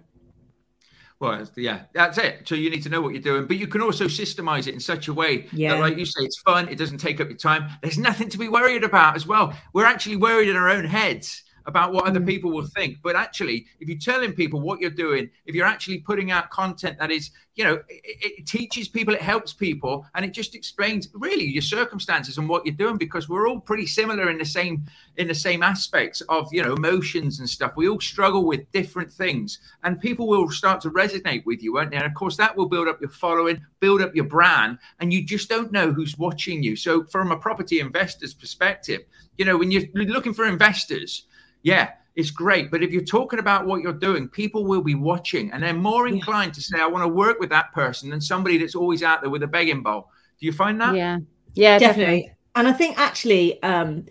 Well, 1.22 1.48
yeah, 1.56 1.82
that's 1.94 2.18
it. 2.18 2.48
So 2.48 2.56
you 2.56 2.72
need 2.72 2.82
to 2.82 2.90
know 2.90 3.00
what 3.00 3.14
you're 3.14 3.22
doing, 3.22 3.46
but 3.46 3.58
you 3.58 3.68
can 3.68 3.82
also 3.82 4.06
systemize 4.06 4.66
it 4.68 4.74
in 4.74 4.80
such 4.80 5.08
a 5.08 5.14
way 5.14 5.46
Yeah. 5.52 5.76
that, 5.76 5.80
like 5.80 5.98
you 5.98 6.06
say, 6.06 6.24
it's 6.24 6.40
fun. 6.42 6.68
It 6.68 6.80
doesn't 6.80 6.98
take 6.98 7.22
up 7.22 7.30
your 7.30 7.38
time. 7.38 7.70
There's 7.84 8.00
nothing 8.00 8.28
to 8.30 8.40
be 8.40 8.50
worried 8.50 8.84
about 8.84 9.16
as 9.16 9.28
well. 9.28 9.54
We're 9.72 9.86
actually 9.86 10.16
worried 10.16 10.50
in 10.50 10.56
our 10.56 10.68
own 10.68 10.84
heads 10.84 11.44
about 11.66 11.94
what 11.94 12.06
other 12.06 12.20
Mm. 12.20 12.28
people 12.28 12.52
will 12.52 12.68
think. 12.68 12.98
But 13.04 13.16
actually, 13.16 13.66
if 13.80 13.88
you're 13.88 13.98
telling 13.98 14.34
people 14.34 14.62
what 14.62 14.80
you're 14.80 14.90
doing, 14.90 15.30
if 15.46 15.56
you're 15.56 15.66
actually 15.66 16.00
putting 16.00 16.32
out 16.32 16.50
content 16.50 16.98
that 17.00 17.12
is, 17.12 17.32
you 17.56 17.64
know, 17.64 17.76
it, 17.90 18.40
it 18.40 18.48
teaches 18.48 18.88
people, 18.88 19.14
it 19.14 19.22
helps 19.22 19.54
people, 19.54 20.06
and 20.16 20.24
it 20.26 20.34
just 20.34 20.56
explains 20.56 21.10
really 21.14 21.46
your 21.46 21.62
circumstances 21.62 22.38
and 22.38 22.48
what 22.48 22.66
you're 22.66 22.76
doing 22.76 22.98
because 22.98 23.28
we're 23.30 23.48
all 23.48 23.60
pretty 23.60 23.86
similar 23.86 24.30
in 24.30 24.38
the 24.38 24.46
same 24.46 24.86
in 25.18 25.28
the 25.28 25.36
same 25.36 25.62
aspects 25.62 26.22
of 26.30 26.48
you 26.54 26.64
know 26.64 26.74
emotions 26.74 27.40
and 27.40 27.50
stuff. 27.50 27.74
We 27.76 27.88
all 27.90 28.00
struggle 28.00 28.46
with 28.46 28.72
different 28.72 29.12
things, 29.12 29.60
and 29.84 30.00
people 30.00 30.28
will 30.28 30.50
start 30.50 30.82
to 30.82 30.90
resonate 30.92 31.46
with 31.46 31.62
you, 31.62 31.74
won't 31.74 31.92
they? 31.92 31.98
And 31.98 32.06
of 32.06 32.14
course, 32.14 32.38
that 32.38 32.56
will 32.56 32.68
build 32.68 32.88
up 32.88 33.02
your 33.02 33.10
following, 33.10 33.62
build 33.80 34.02
up 34.02 34.16
your 34.16 34.26
brand, 34.26 34.78
and 35.00 35.12
you 35.14 35.24
just 35.24 35.50
don't 35.50 35.72
know 35.72 35.92
who's 35.92 36.18
watching 36.18 36.64
you. 36.64 36.76
So, 36.76 37.04
from 37.06 37.32
a 37.32 37.38
property 37.38 37.80
investor's 37.80 38.34
perspective, 38.34 39.02
you 39.38 39.46
know, 39.46 39.58
when 39.58 39.72
you're 39.72 39.84
looking 39.94 40.34
for 40.34 40.46
investors, 40.46 41.26
yeah, 41.64 41.92
it's 42.16 42.32
great. 42.32 42.70
But 42.72 42.84
if 42.84 42.92
you're 42.92 43.04
talking 43.04 43.40
about 43.40 43.66
what 43.66 43.82
you're 43.82 43.94
doing, 43.94 44.28
people 44.28 44.66
will 44.66 44.82
be 44.82 44.96
watching 44.96 45.52
and 45.52 45.64
they're 45.64 45.74
more 45.74 46.08
Yeah. 46.08 46.16
inclined 46.16 46.54
to 46.56 46.62
say, 46.62 46.80
I 46.80 46.88
want 46.88 47.04
to 47.04 47.08
work 47.08 47.40
with 47.40 47.50
that 47.50 47.72
person 47.74 48.10
than 48.10 48.22
somebody 48.22 48.58
that's 48.58 48.76
always 48.76 49.04
out 49.04 49.22
there 49.22 49.30
with 49.30 49.44
a 49.44 49.48
begging 49.48 49.82
bowl. 49.84 50.10
Do 50.40 50.46
you 50.46 50.52
find 50.54 50.80
that? 50.82 50.96
yeah 50.96 51.20
yeah 51.54 51.80
definitely. 51.80 52.32
And 52.56 52.68
I 52.68 52.74
think 52.74 52.98
actually, 53.00 53.62
um, 53.64 54.06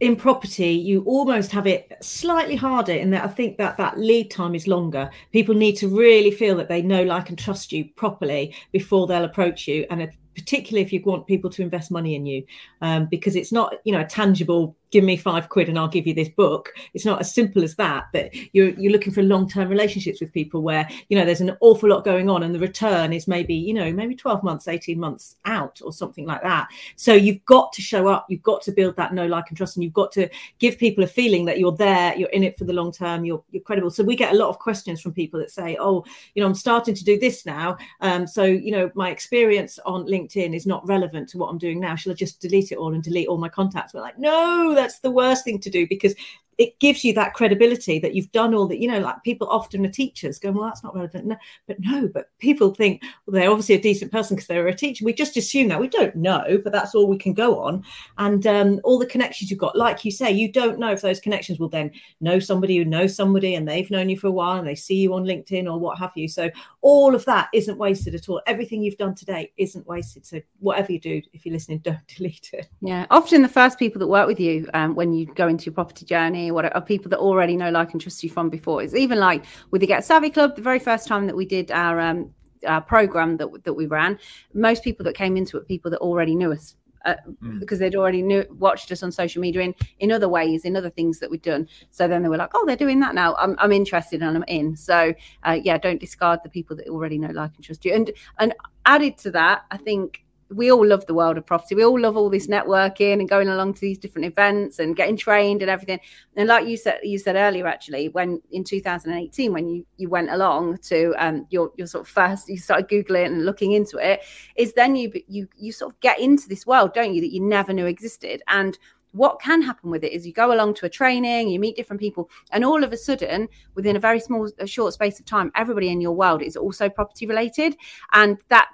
in 0.00 0.16
property, 0.16 0.72
you 0.72 1.02
almost 1.04 1.52
have 1.52 1.66
it 1.66 1.92
slightly 2.02 2.56
harder 2.56 2.92
in 2.92 3.10
that 3.10 3.24
I 3.24 3.28
think 3.28 3.58
that 3.58 3.76
that 3.76 3.98
lead 3.98 4.30
time 4.30 4.54
is 4.54 4.66
longer. 4.66 5.08
People 5.32 5.54
need 5.54 5.76
to 5.76 5.88
really 5.88 6.30
feel 6.32 6.56
that 6.56 6.68
they 6.68 6.82
know, 6.82 7.04
like, 7.04 7.28
and 7.28 7.38
trust 7.38 7.72
you 7.72 7.86
properly 7.96 8.54
before 8.72 9.06
they'll 9.06 9.24
approach 9.24 9.68
you. 9.68 9.86
And 9.90 10.10
particularly 10.34 10.84
if 10.84 10.92
you 10.92 11.00
want 11.04 11.28
people 11.28 11.48
to 11.48 11.62
invest 11.62 11.92
money 11.92 12.16
in 12.16 12.26
you, 12.26 12.44
um, 12.80 13.06
because 13.06 13.36
it's 13.36 13.52
not 13.52 13.76
you 13.84 13.92
know 13.92 14.00
a 14.00 14.04
tangible 14.04 14.76
give 14.94 15.02
me 15.02 15.16
five 15.16 15.48
quid 15.48 15.68
and 15.68 15.76
I'll 15.76 15.88
give 15.88 16.06
you 16.06 16.14
this 16.14 16.28
book. 16.28 16.72
It's 16.94 17.04
not 17.04 17.18
as 17.18 17.34
simple 17.34 17.64
as 17.64 17.74
that, 17.74 18.06
but 18.12 18.32
you're 18.54 18.68
you're 18.78 18.92
looking 18.92 19.12
for 19.12 19.24
long 19.24 19.48
term 19.48 19.68
relationships 19.68 20.20
with 20.20 20.32
people 20.32 20.62
where 20.62 20.88
you 21.08 21.18
know 21.18 21.24
there's 21.24 21.40
an 21.40 21.56
awful 21.60 21.88
lot 21.88 22.04
going 22.04 22.30
on 22.30 22.44
and 22.44 22.54
the 22.54 22.60
return 22.60 23.12
is 23.12 23.26
maybe 23.26 23.56
you 23.56 23.74
know 23.74 23.92
maybe 23.92 24.14
12 24.14 24.44
months, 24.44 24.68
18 24.68 24.98
months 24.98 25.34
out 25.46 25.80
or 25.84 25.92
something 25.92 26.26
like 26.26 26.42
that. 26.42 26.68
So 26.94 27.12
you've 27.12 27.44
got 27.44 27.72
to 27.72 27.82
show 27.82 28.06
up, 28.06 28.26
you've 28.28 28.44
got 28.44 28.62
to 28.62 28.72
build 28.72 28.94
that 28.94 29.12
know, 29.12 29.26
like, 29.26 29.46
and 29.48 29.56
trust, 29.56 29.76
and 29.76 29.82
you've 29.82 29.92
got 29.92 30.12
to 30.12 30.28
give 30.60 30.78
people 30.78 31.02
a 31.02 31.08
feeling 31.08 31.44
that 31.46 31.58
you're 31.58 31.76
there, 31.76 32.16
you're 32.16 32.28
in 32.28 32.44
it 32.44 32.56
for 32.56 32.62
the 32.62 32.72
long 32.72 32.92
term, 32.92 33.24
you're 33.24 33.42
you're 33.50 33.64
credible. 33.64 33.90
So 33.90 34.04
we 34.04 34.14
get 34.14 34.32
a 34.32 34.36
lot 34.36 34.48
of 34.48 34.60
questions 34.60 35.00
from 35.00 35.12
people 35.12 35.40
that 35.40 35.50
say, 35.50 35.76
oh, 35.80 36.04
you 36.36 36.40
know, 36.40 36.46
I'm 36.46 36.54
starting 36.54 36.94
to 36.94 37.04
do 37.04 37.18
this 37.18 37.44
now, 37.44 37.76
um, 38.00 38.28
so 38.28 38.44
you 38.44 38.70
know 38.70 38.92
my 38.94 39.10
experience 39.10 39.80
on 39.84 40.06
LinkedIn 40.06 40.54
is 40.54 40.66
not 40.66 40.86
relevant 40.86 41.28
to 41.30 41.38
what 41.38 41.48
I'm 41.48 41.58
doing 41.58 41.80
now. 41.80 41.96
Shall 41.96 42.12
I 42.12 42.14
just 42.14 42.40
delete 42.40 42.70
it 42.70 42.78
all 42.78 42.94
and 42.94 43.02
delete 43.02 43.26
all 43.26 43.38
my 43.38 43.48
contacts? 43.48 43.92
We're 43.92 44.00
like, 44.02 44.20
no, 44.20 44.72
that's 44.84 44.98
the 45.00 45.10
worst 45.10 45.44
thing 45.44 45.58
to 45.58 45.70
do 45.70 45.86
because 45.88 46.14
it 46.58 46.78
gives 46.78 47.04
you 47.04 47.12
that 47.14 47.34
credibility 47.34 47.98
that 47.98 48.14
you've 48.14 48.32
done 48.32 48.54
all 48.54 48.66
that 48.66 48.80
you 48.80 48.88
know 48.88 48.98
like 48.98 49.22
people 49.22 49.48
often 49.48 49.84
are 49.84 49.90
teachers 49.90 50.38
going 50.38 50.54
well 50.54 50.66
that's 50.66 50.84
not 50.84 50.94
relevant. 50.94 51.26
No, 51.26 51.36
but 51.66 51.76
no 51.80 52.08
but 52.08 52.28
people 52.38 52.74
think 52.74 53.02
well 53.26 53.34
they're 53.34 53.50
obviously 53.50 53.74
a 53.74 53.80
decent 53.80 54.12
person 54.12 54.36
because 54.36 54.46
they're 54.46 54.66
a 54.66 54.74
teacher. 54.74 55.04
We 55.04 55.12
just 55.12 55.36
assume 55.36 55.68
that. 55.68 55.80
We 55.80 55.88
don't 55.88 56.16
know 56.16 56.58
but 56.62 56.72
that's 56.72 56.94
all 56.94 57.06
we 57.06 57.18
can 57.18 57.34
go 57.34 57.60
on. 57.60 57.84
And 58.18 58.46
um, 58.46 58.80
all 58.84 58.98
the 58.98 59.06
connections 59.06 59.50
you've 59.50 59.60
got 59.60 59.76
like 59.76 60.04
you 60.04 60.10
say 60.10 60.30
you 60.30 60.50
don't 60.50 60.78
know 60.78 60.92
if 60.92 61.02
those 61.02 61.20
connections 61.20 61.58
will 61.58 61.68
then 61.68 61.90
know 62.20 62.38
somebody 62.38 62.76
who 62.76 62.84
knows 62.84 63.16
somebody 63.16 63.54
and 63.54 63.68
they've 63.68 63.90
known 63.90 64.08
you 64.08 64.18
for 64.18 64.28
a 64.28 64.32
while 64.32 64.58
and 64.58 64.66
they 64.66 64.74
see 64.74 64.96
you 64.96 65.14
on 65.14 65.24
linkedin 65.24 65.66
or 65.66 65.78
what 65.78 65.98
have 65.98 66.12
you. 66.14 66.28
So 66.28 66.50
all 66.80 67.14
of 67.14 67.24
that 67.26 67.48
isn't 67.52 67.78
wasted 67.78 68.14
at 68.14 68.28
all. 68.28 68.40
Everything 68.46 68.82
you've 68.82 68.96
done 68.96 69.14
today 69.14 69.52
isn't 69.56 69.86
wasted. 69.86 70.26
So 70.26 70.40
whatever 70.60 70.92
you 70.92 71.00
do 71.00 71.22
if 71.32 71.44
you're 71.44 71.52
listening 71.52 71.78
don't 71.84 72.06
delete 72.06 72.50
it. 72.52 72.68
Yeah. 72.80 73.06
Often 73.10 73.42
the 73.42 73.48
first 73.48 73.78
people 73.78 73.98
that 74.00 74.08
work 74.08 74.26
with 74.26 74.40
you 74.40 74.68
um, 74.74 74.94
when 74.94 75.12
you 75.12 75.26
go 75.34 75.48
into 75.48 75.66
your 75.66 75.74
property 75.74 76.04
journey 76.04 76.43
what 76.50 76.74
are 76.74 76.80
people 76.80 77.08
that 77.10 77.18
already 77.18 77.56
know, 77.56 77.70
like, 77.70 77.92
and 77.92 78.00
trust 78.00 78.22
you 78.22 78.30
from 78.30 78.50
before. 78.50 78.82
It's 78.82 78.94
even 78.94 79.18
like 79.18 79.44
with 79.70 79.80
the 79.80 79.86
Get 79.86 80.04
Savvy 80.04 80.30
Club, 80.30 80.56
the 80.56 80.62
very 80.62 80.78
first 80.78 81.06
time 81.06 81.26
that 81.26 81.36
we 81.36 81.46
did 81.46 81.70
our 81.70 82.00
um, 82.00 82.32
our 82.66 82.80
program 82.80 83.36
that 83.38 83.64
that 83.64 83.74
we 83.74 83.86
ran, 83.86 84.18
most 84.52 84.82
people 84.82 85.04
that 85.04 85.14
came 85.14 85.36
into 85.36 85.56
it, 85.56 85.68
people 85.68 85.90
that 85.90 86.00
already 86.00 86.34
knew 86.34 86.52
us. 86.52 86.76
Uh, 87.04 87.16
mm. 87.42 87.60
because 87.60 87.78
they'd 87.78 87.96
already 87.96 88.22
knew 88.22 88.42
watched 88.52 88.90
us 88.90 89.02
on 89.02 89.12
social 89.12 89.42
media 89.42 89.60
in 89.60 89.74
in 89.98 90.10
other 90.10 90.26
ways 90.26 90.64
in 90.64 90.74
other 90.74 90.88
things 90.88 91.18
that 91.18 91.30
we'd 91.30 91.42
done 91.42 91.68
so 91.90 92.08
then 92.08 92.22
they 92.22 92.30
were 92.30 92.38
like 92.38 92.48
oh 92.54 92.64
they're 92.64 92.76
doing 92.76 92.98
that 92.98 93.14
now 93.14 93.34
i'm, 93.34 93.54
I'm 93.58 93.72
interested 93.72 94.22
and 94.22 94.34
i'm 94.34 94.44
in 94.48 94.74
so 94.74 95.12
uh, 95.42 95.60
yeah 95.62 95.76
don't 95.76 96.00
discard 96.00 96.40
the 96.42 96.48
people 96.48 96.74
that 96.76 96.88
already 96.88 97.18
know 97.18 97.28
like 97.28 97.50
and 97.56 97.62
trust 97.62 97.84
you 97.84 97.92
and 97.92 98.10
and 98.38 98.54
added 98.86 99.18
to 99.18 99.30
that 99.32 99.66
i 99.70 99.76
think 99.76 100.23
we 100.50 100.70
all 100.70 100.86
love 100.86 101.06
the 101.06 101.14
world 101.14 101.38
of 101.38 101.46
property. 101.46 101.74
We 101.74 101.84
all 101.84 101.98
love 101.98 102.16
all 102.16 102.30
this 102.30 102.46
networking 102.46 103.14
and 103.14 103.28
going 103.28 103.48
along 103.48 103.74
to 103.74 103.80
these 103.80 103.98
different 103.98 104.26
events 104.26 104.78
and 104.78 104.96
getting 104.96 105.16
trained 105.16 105.62
and 105.62 105.70
everything. 105.70 106.00
And 106.36 106.48
like 106.48 106.66
you 106.66 106.76
said, 106.76 107.00
you 107.02 107.18
said 107.18 107.36
earlier, 107.36 107.66
actually, 107.66 108.08
when 108.10 108.40
in 108.50 108.64
2018, 108.64 109.52
when 109.52 109.68
you 109.68 109.86
you 109.96 110.08
went 110.08 110.30
along 110.30 110.78
to 110.78 111.14
um, 111.18 111.46
your 111.50 111.72
your 111.76 111.86
sort 111.86 112.02
of 112.02 112.08
first, 112.08 112.48
you 112.48 112.58
started 112.58 112.88
googling 112.88 113.26
and 113.26 113.44
looking 113.44 113.72
into 113.72 113.98
it, 113.98 114.22
is 114.56 114.72
then 114.74 114.96
you 114.96 115.12
you 115.28 115.48
you 115.56 115.72
sort 115.72 115.92
of 115.92 116.00
get 116.00 116.20
into 116.20 116.48
this 116.48 116.66
world, 116.66 116.92
don't 116.94 117.14
you, 117.14 117.20
that 117.20 117.32
you 117.32 117.40
never 117.40 117.72
knew 117.72 117.86
existed. 117.86 118.42
And 118.48 118.78
what 119.12 119.40
can 119.40 119.62
happen 119.62 119.90
with 119.90 120.02
it 120.02 120.12
is 120.12 120.26
you 120.26 120.32
go 120.32 120.52
along 120.52 120.74
to 120.74 120.86
a 120.86 120.90
training, 120.90 121.48
you 121.48 121.60
meet 121.60 121.76
different 121.76 122.00
people, 122.00 122.28
and 122.50 122.64
all 122.64 122.82
of 122.82 122.92
a 122.92 122.96
sudden, 122.96 123.48
within 123.76 123.94
a 123.96 124.00
very 124.00 124.18
small, 124.18 124.50
a 124.58 124.66
short 124.66 124.92
space 124.92 125.20
of 125.20 125.24
time, 125.24 125.52
everybody 125.54 125.88
in 125.88 126.00
your 126.00 126.12
world 126.12 126.42
is 126.42 126.56
also 126.56 126.88
property 126.88 127.24
related, 127.24 127.76
and 128.12 128.38
that 128.48 128.70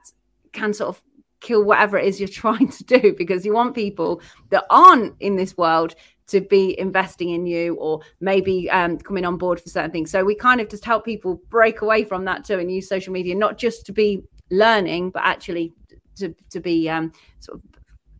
can 0.52 0.72
sort 0.72 0.88
of 0.88 1.02
kill 1.40 1.64
whatever 1.64 1.99
it 1.99 2.06
is 2.06 2.20
you're 2.20 2.28
trying 2.44 2.68
to 2.68 2.85
do 2.85 3.14
because 3.16 3.44
you 3.44 3.52
want 3.52 3.75
people 3.75 4.20
that 4.50 4.64
aren't 4.70 5.14
in 5.20 5.37
this 5.37 5.56
world 5.56 5.94
to 6.28 6.40
be 6.40 6.78
investing 6.78 7.30
in 7.30 7.44
you 7.44 7.75
or 7.75 8.00
maybe 8.20 8.70
um, 8.70 8.97
coming 8.99 9.25
on 9.25 9.37
board 9.37 9.61
for 9.61 9.68
certain 9.68 9.90
things. 9.90 10.11
So 10.11 10.25
we 10.25 10.37
kind 10.37 10.61
of 10.61 10.68
just 10.68 10.85
help 10.85 11.04
people 11.04 11.42
break 11.49 11.82
away 11.82 12.04
from 12.04 12.25
that 12.26 12.44
too 12.44 12.59
and 12.59 12.70
use 12.70 12.88
social 12.88 13.12
media 13.12 13.35
not 13.35 13.59
just 13.59 13.85
to 13.87 13.92
be 13.92 14.23
learning, 14.50 15.11
but 15.11 15.23
actually 15.25 15.73
to 16.16 16.35
to 16.50 16.61
be 16.61 16.88
um, 16.88 17.12
sort 17.40 17.59
of 17.59 17.64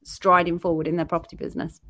striding 0.05 0.59
forward 0.59 0.89
in 0.89 0.97
their 0.97 1.07
property 1.07 1.37
business. 1.37 1.81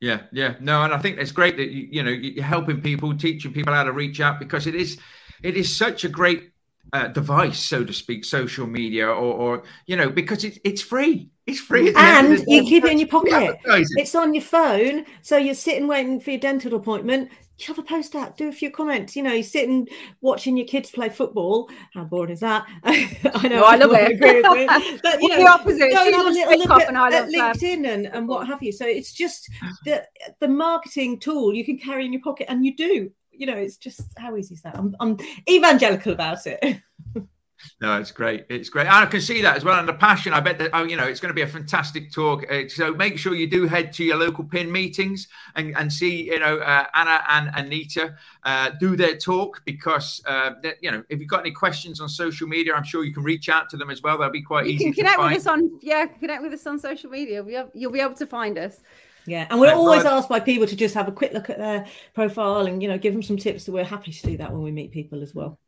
Yeah, 0.00 0.22
yeah, 0.30 0.56
no, 0.60 0.82
and 0.82 0.92
I 0.92 0.98
think 0.98 1.18
it's 1.18 1.32
great 1.32 1.56
that 1.56 1.70
you, 1.70 1.88
you 1.90 2.02
know 2.02 2.10
you're 2.10 2.44
helping 2.44 2.80
people, 2.80 3.16
teaching 3.16 3.52
people 3.52 3.72
how 3.72 3.84
to 3.84 3.92
reach 3.92 4.20
out 4.20 4.38
because 4.38 4.66
it 4.66 4.74
is 4.74 4.98
it 5.42 5.56
is 5.56 5.74
such 5.74 6.04
a 6.04 6.08
great 6.08 6.52
uh, 6.92 7.08
device, 7.08 7.58
so 7.58 7.84
to 7.84 7.92
speak, 7.92 8.24
social 8.24 8.66
media, 8.66 9.06
or, 9.06 9.12
or 9.12 9.62
you 9.86 9.96
know, 9.96 10.08
because 10.08 10.44
it's 10.44 10.58
it's 10.64 10.82
free. 10.82 11.30
It's 11.46 11.60
free, 11.60 11.92
and 11.94 12.44
you 12.48 12.62
keep 12.64 12.84
it 12.84 12.92
in 12.92 12.98
your 12.98 13.08
pocket. 13.08 13.58
It's 13.64 14.14
on 14.14 14.34
your 14.34 14.42
phone, 14.42 15.04
so 15.22 15.36
you're 15.36 15.54
sitting 15.54 15.86
waiting 15.86 16.20
for 16.20 16.30
your 16.30 16.40
dental 16.40 16.74
appointment. 16.74 17.30
Shove 17.58 17.78
a 17.78 17.82
post 17.82 18.14
out, 18.14 18.36
do 18.36 18.48
a 18.48 18.52
few 18.52 18.70
comments. 18.70 19.16
You 19.16 19.22
know, 19.22 19.32
you're 19.32 19.42
sitting 19.42 19.88
watching 20.20 20.56
your 20.58 20.66
kids 20.66 20.90
play 20.90 21.08
football. 21.08 21.70
How 21.94 22.04
boring 22.04 22.32
is 22.32 22.40
that? 22.40 22.66
I 22.84 23.48
know, 23.48 23.60
no, 23.60 23.64
I 23.64 23.76
love 23.76 23.92
it. 23.94 24.12
Agree 24.12 24.42
with 24.42 25.02
But 25.02 25.22
you 25.22 25.28
know, 25.30 25.36
the 25.38 25.48
opposite. 25.48 25.90
Go 25.92 26.04
and 26.04 26.14
have 26.14 26.26
a 26.26 26.30
little 26.30 26.58
look 26.58 26.82
at, 26.82 26.94
at 26.94 27.28
LinkedIn 27.28 27.88
and, 27.88 28.06
and 28.08 28.28
what 28.28 28.46
have 28.46 28.62
you. 28.62 28.72
So 28.72 28.86
it's 28.86 29.12
just 29.12 29.48
the 29.84 30.04
the 30.40 30.48
marketing 30.48 31.18
tool 31.18 31.54
you 31.54 31.64
can 31.64 31.78
carry 31.78 32.04
in 32.04 32.12
your 32.12 32.22
pocket, 32.22 32.46
and 32.50 32.64
you 32.64 32.76
do 32.76 33.10
you 33.38 33.46
know, 33.46 33.56
it's 33.56 33.76
just 33.76 34.02
how 34.18 34.36
easy 34.36 34.54
is 34.54 34.62
that? 34.62 34.76
I'm, 34.76 34.94
I'm 35.00 35.18
evangelical 35.48 36.12
about 36.12 36.46
it. 36.46 36.80
no, 37.80 37.98
it's 37.98 38.10
great. 38.10 38.46
It's 38.48 38.68
great. 38.68 38.86
And 38.86 38.94
I 38.94 39.06
can 39.06 39.20
see 39.20 39.42
that 39.42 39.56
as 39.56 39.64
well. 39.64 39.78
And 39.78 39.88
the 39.88 39.94
passion, 39.94 40.32
I 40.32 40.40
bet 40.40 40.58
that, 40.58 40.70
oh, 40.72 40.84
you 40.84 40.96
know, 40.96 41.04
it's 41.04 41.20
going 41.20 41.30
to 41.30 41.34
be 41.34 41.42
a 41.42 41.46
fantastic 41.46 42.12
talk. 42.12 42.50
Uh, 42.50 42.68
so 42.68 42.94
make 42.94 43.18
sure 43.18 43.34
you 43.34 43.46
do 43.46 43.66
head 43.66 43.92
to 43.94 44.04
your 44.04 44.16
local 44.16 44.44
PIN 44.44 44.70
meetings 44.70 45.28
and, 45.54 45.76
and 45.76 45.92
see, 45.92 46.26
you 46.26 46.38
know, 46.38 46.58
uh, 46.58 46.84
Anna 46.94 47.22
and 47.28 47.50
Anita 47.54 48.14
uh, 48.44 48.70
do 48.80 48.96
their 48.96 49.16
talk 49.16 49.62
because, 49.64 50.22
uh, 50.26 50.52
you 50.80 50.90
know, 50.90 51.02
if 51.08 51.20
you've 51.20 51.28
got 51.28 51.40
any 51.40 51.52
questions 51.52 52.00
on 52.00 52.08
social 52.08 52.46
media, 52.46 52.74
I'm 52.74 52.84
sure 52.84 53.04
you 53.04 53.14
can 53.14 53.22
reach 53.22 53.48
out 53.48 53.68
to 53.70 53.76
them 53.76 53.90
as 53.90 54.02
well. 54.02 54.18
They'll 54.18 54.30
be 54.30 54.42
quite 54.42 54.66
you 54.66 54.72
easy. 54.72 54.84
You 54.84 54.92
can 54.92 55.04
connect 55.04 55.20
with 55.20 55.38
us 55.38 55.46
on, 55.46 55.78
yeah, 55.82 56.06
connect 56.06 56.42
with 56.42 56.52
us 56.52 56.66
on 56.66 56.78
social 56.78 57.10
media. 57.10 57.36
You'll 57.36 57.44
be 57.44 57.56
able, 57.56 57.70
you'll 57.74 57.92
be 57.92 58.00
able 58.00 58.14
to 58.14 58.26
find 58.26 58.58
us. 58.58 58.80
Yeah, 59.26 59.46
and 59.50 59.60
we're 59.60 59.72
always 59.72 60.04
asked 60.04 60.28
by 60.28 60.40
people 60.40 60.66
to 60.66 60.76
just 60.76 60.94
have 60.94 61.08
a 61.08 61.12
quick 61.12 61.32
look 61.32 61.50
at 61.50 61.58
their 61.58 61.86
profile 62.14 62.66
and 62.66 62.82
you 62.82 62.88
know 62.88 62.98
give 62.98 63.12
them 63.12 63.22
some 63.22 63.36
tips. 63.36 63.64
So 63.64 63.72
we're 63.72 63.84
happy 63.84 64.12
to 64.12 64.26
do 64.26 64.36
that 64.38 64.52
when 64.52 64.62
we 64.62 64.70
meet 64.70 64.92
people 64.92 65.22
as 65.22 65.34
well. 65.34 65.58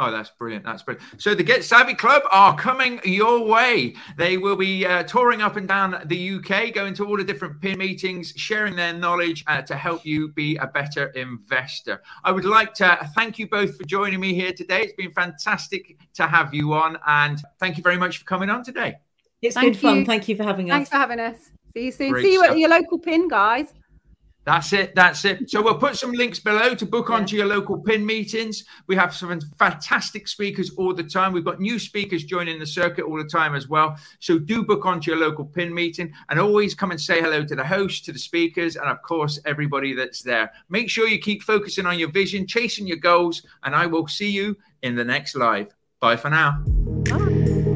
Oh, 0.00 0.10
that's 0.10 0.30
brilliant. 0.30 0.64
That's 0.64 0.82
brilliant. 0.82 1.20
So 1.20 1.34
the 1.34 1.42
Get 1.42 1.62
Savvy 1.62 1.92
Club 1.92 2.22
are 2.30 2.56
coming 2.56 3.00
your 3.04 3.44
way. 3.44 3.94
They 4.16 4.38
will 4.38 4.56
be 4.56 4.86
uh, 4.86 5.02
touring 5.02 5.42
up 5.42 5.56
and 5.56 5.68
down 5.68 6.00
the 6.06 6.36
UK, 6.36 6.72
going 6.72 6.94
to 6.94 7.04
all 7.06 7.18
the 7.18 7.24
different 7.24 7.60
PIN 7.60 7.78
meetings, 7.78 8.32
sharing 8.34 8.74
their 8.76 8.94
knowledge 8.94 9.44
uh, 9.46 9.60
to 9.60 9.76
help 9.76 10.06
you 10.06 10.28
be 10.32 10.56
a 10.56 10.66
better 10.66 11.08
investor. 11.08 12.00
I 12.24 12.32
would 12.32 12.46
like 12.46 12.72
to 12.74 13.10
thank 13.14 13.38
you 13.38 13.46
both 13.46 13.76
for 13.76 13.84
joining 13.84 14.20
me 14.20 14.32
here 14.32 14.54
today. 14.54 14.84
It's 14.84 14.94
been 14.94 15.12
fantastic 15.12 15.98
to 16.14 16.26
have 16.26 16.54
you 16.54 16.72
on, 16.72 16.96
and 17.06 17.38
thank 17.58 17.76
you 17.76 17.82
very 17.82 17.98
much 17.98 18.18
for 18.18 18.24
coming 18.24 18.48
on 18.48 18.64
today. 18.64 18.96
It's 19.42 19.54
thank 19.54 19.66
been 19.66 19.74
you. 19.74 19.80
fun. 19.80 20.06
Thank 20.06 20.28
you 20.28 20.36
for 20.36 20.44
having 20.44 20.70
us. 20.70 20.74
Thanks 20.76 20.90
for 20.90 20.96
having 20.96 21.20
us. 21.20 21.50
See 21.74 21.86
you 21.86 21.92
soon. 21.92 22.12
Great 22.12 22.24
See 22.24 22.32
you 22.32 22.40
stuff. 22.40 22.52
at 22.52 22.58
your 22.58 22.70
local 22.70 22.98
pin, 22.98 23.28
guys. 23.28 23.72
That's 24.44 24.72
it. 24.72 24.94
That's 24.94 25.24
it. 25.26 25.50
So 25.50 25.62
we'll 25.62 25.76
put 25.76 25.96
some 25.96 26.12
links 26.12 26.38
below 26.38 26.74
to 26.74 26.86
book 26.86 27.10
onto 27.10 27.36
your 27.36 27.46
local 27.46 27.78
pin 27.78 28.04
meetings. 28.04 28.64
We 28.86 28.96
have 28.96 29.14
some 29.14 29.38
fantastic 29.58 30.26
speakers 30.26 30.70
all 30.76 30.94
the 30.94 31.04
time. 31.04 31.32
We've 31.32 31.44
got 31.44 31.60
new 31.60 31.78
speakers 31.78 32.24
joining 32.24 32.58
the 32.58 32.66
circuit 32.66 33.04
all 33.04 33.18
the 33.18 33.28
time 33.28 33.54
as 33.54 33.68
well. 33.68 33.96
So 34.18 34.38
do 34.38 34.64
book 34.64 34.86
onto 34.86 35.10
your 35.10 35.20
local 35.20 35.44
pin 35.44 35.72
meeting 35.74 36.12
and 36.30 36.40
always 36.40 36.74
come 36.74 36.90
and 36.90 37.00
say 37.00 37.20
hello 37.20 37.44
to 37.44 37.54
the 37.54 37.64
host, 37.64 38.06
to 38.06 38.12
the 38.12 38.18
speakers, 38.18 38.76
and 38.76 38.88
of 38.88 39.02
course 39.02 39.38
everybody 39.44 39.92
that's 39.92 40.22
there. 40.22 40.50
Make 40.70 40.88
sure 40.88 41.06
you 41.06 41.18
keep 41.18 41.42
focusing 41.42 41.84
on 41.84 41.98
your 41.98 42.10
vision, 42.10 42.46
chasing 42.46 42.86
your 42.86 42.96
goals, 42.96 43.42
and 43.64 43.74
I 43.74 43.86
will 43.86 44.08
see 44.08 44.30
you 44.30 44.56
in 44.82 44.96
the 44.96 45.04
next 45.04 45.36
live. 45.36 45.68
Bye 46.00 46.16
for 46.16 46.30
now. 46.30 46.64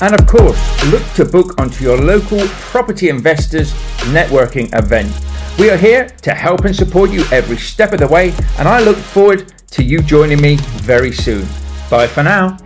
And 0.01 0.15
of 0.19 0.27
course, 0.27 0.59
look 0.91 1.05
to 1.17 1.27
book 1.27 1.61
onto 1.61 1.85
your 1.85 1.99
local 1.99 2.41
Property 2.49 3.11
Investors 3.11 3.75
Networking 4.15 4.75
event. 4.75 5.13
We 5.59 5.71
are 5.71 5.77
here 5.77 6.09
to 6.23 6.35
help 6.35 6.65
and 6.65 6.75
support 6.75 7.11
you 7.11 7.25
every 7.31 7.57
step 7.57 7.93
of 7.93 8.01
the 8.01 8.09
way, 8.09 8.33
and 8.59 8.67
I 8.67 8.81
look 8.81 8.97
forward 8.97 9.53
to 9.73 9.85
you 9.85 10.03
joining 10.03 10.41
me 10.41 10.57
very 10.57 11.13
soon. 11.13 11.47
Bye 11.91 12.07
for 12.07 12.23
now. 12.23 12.57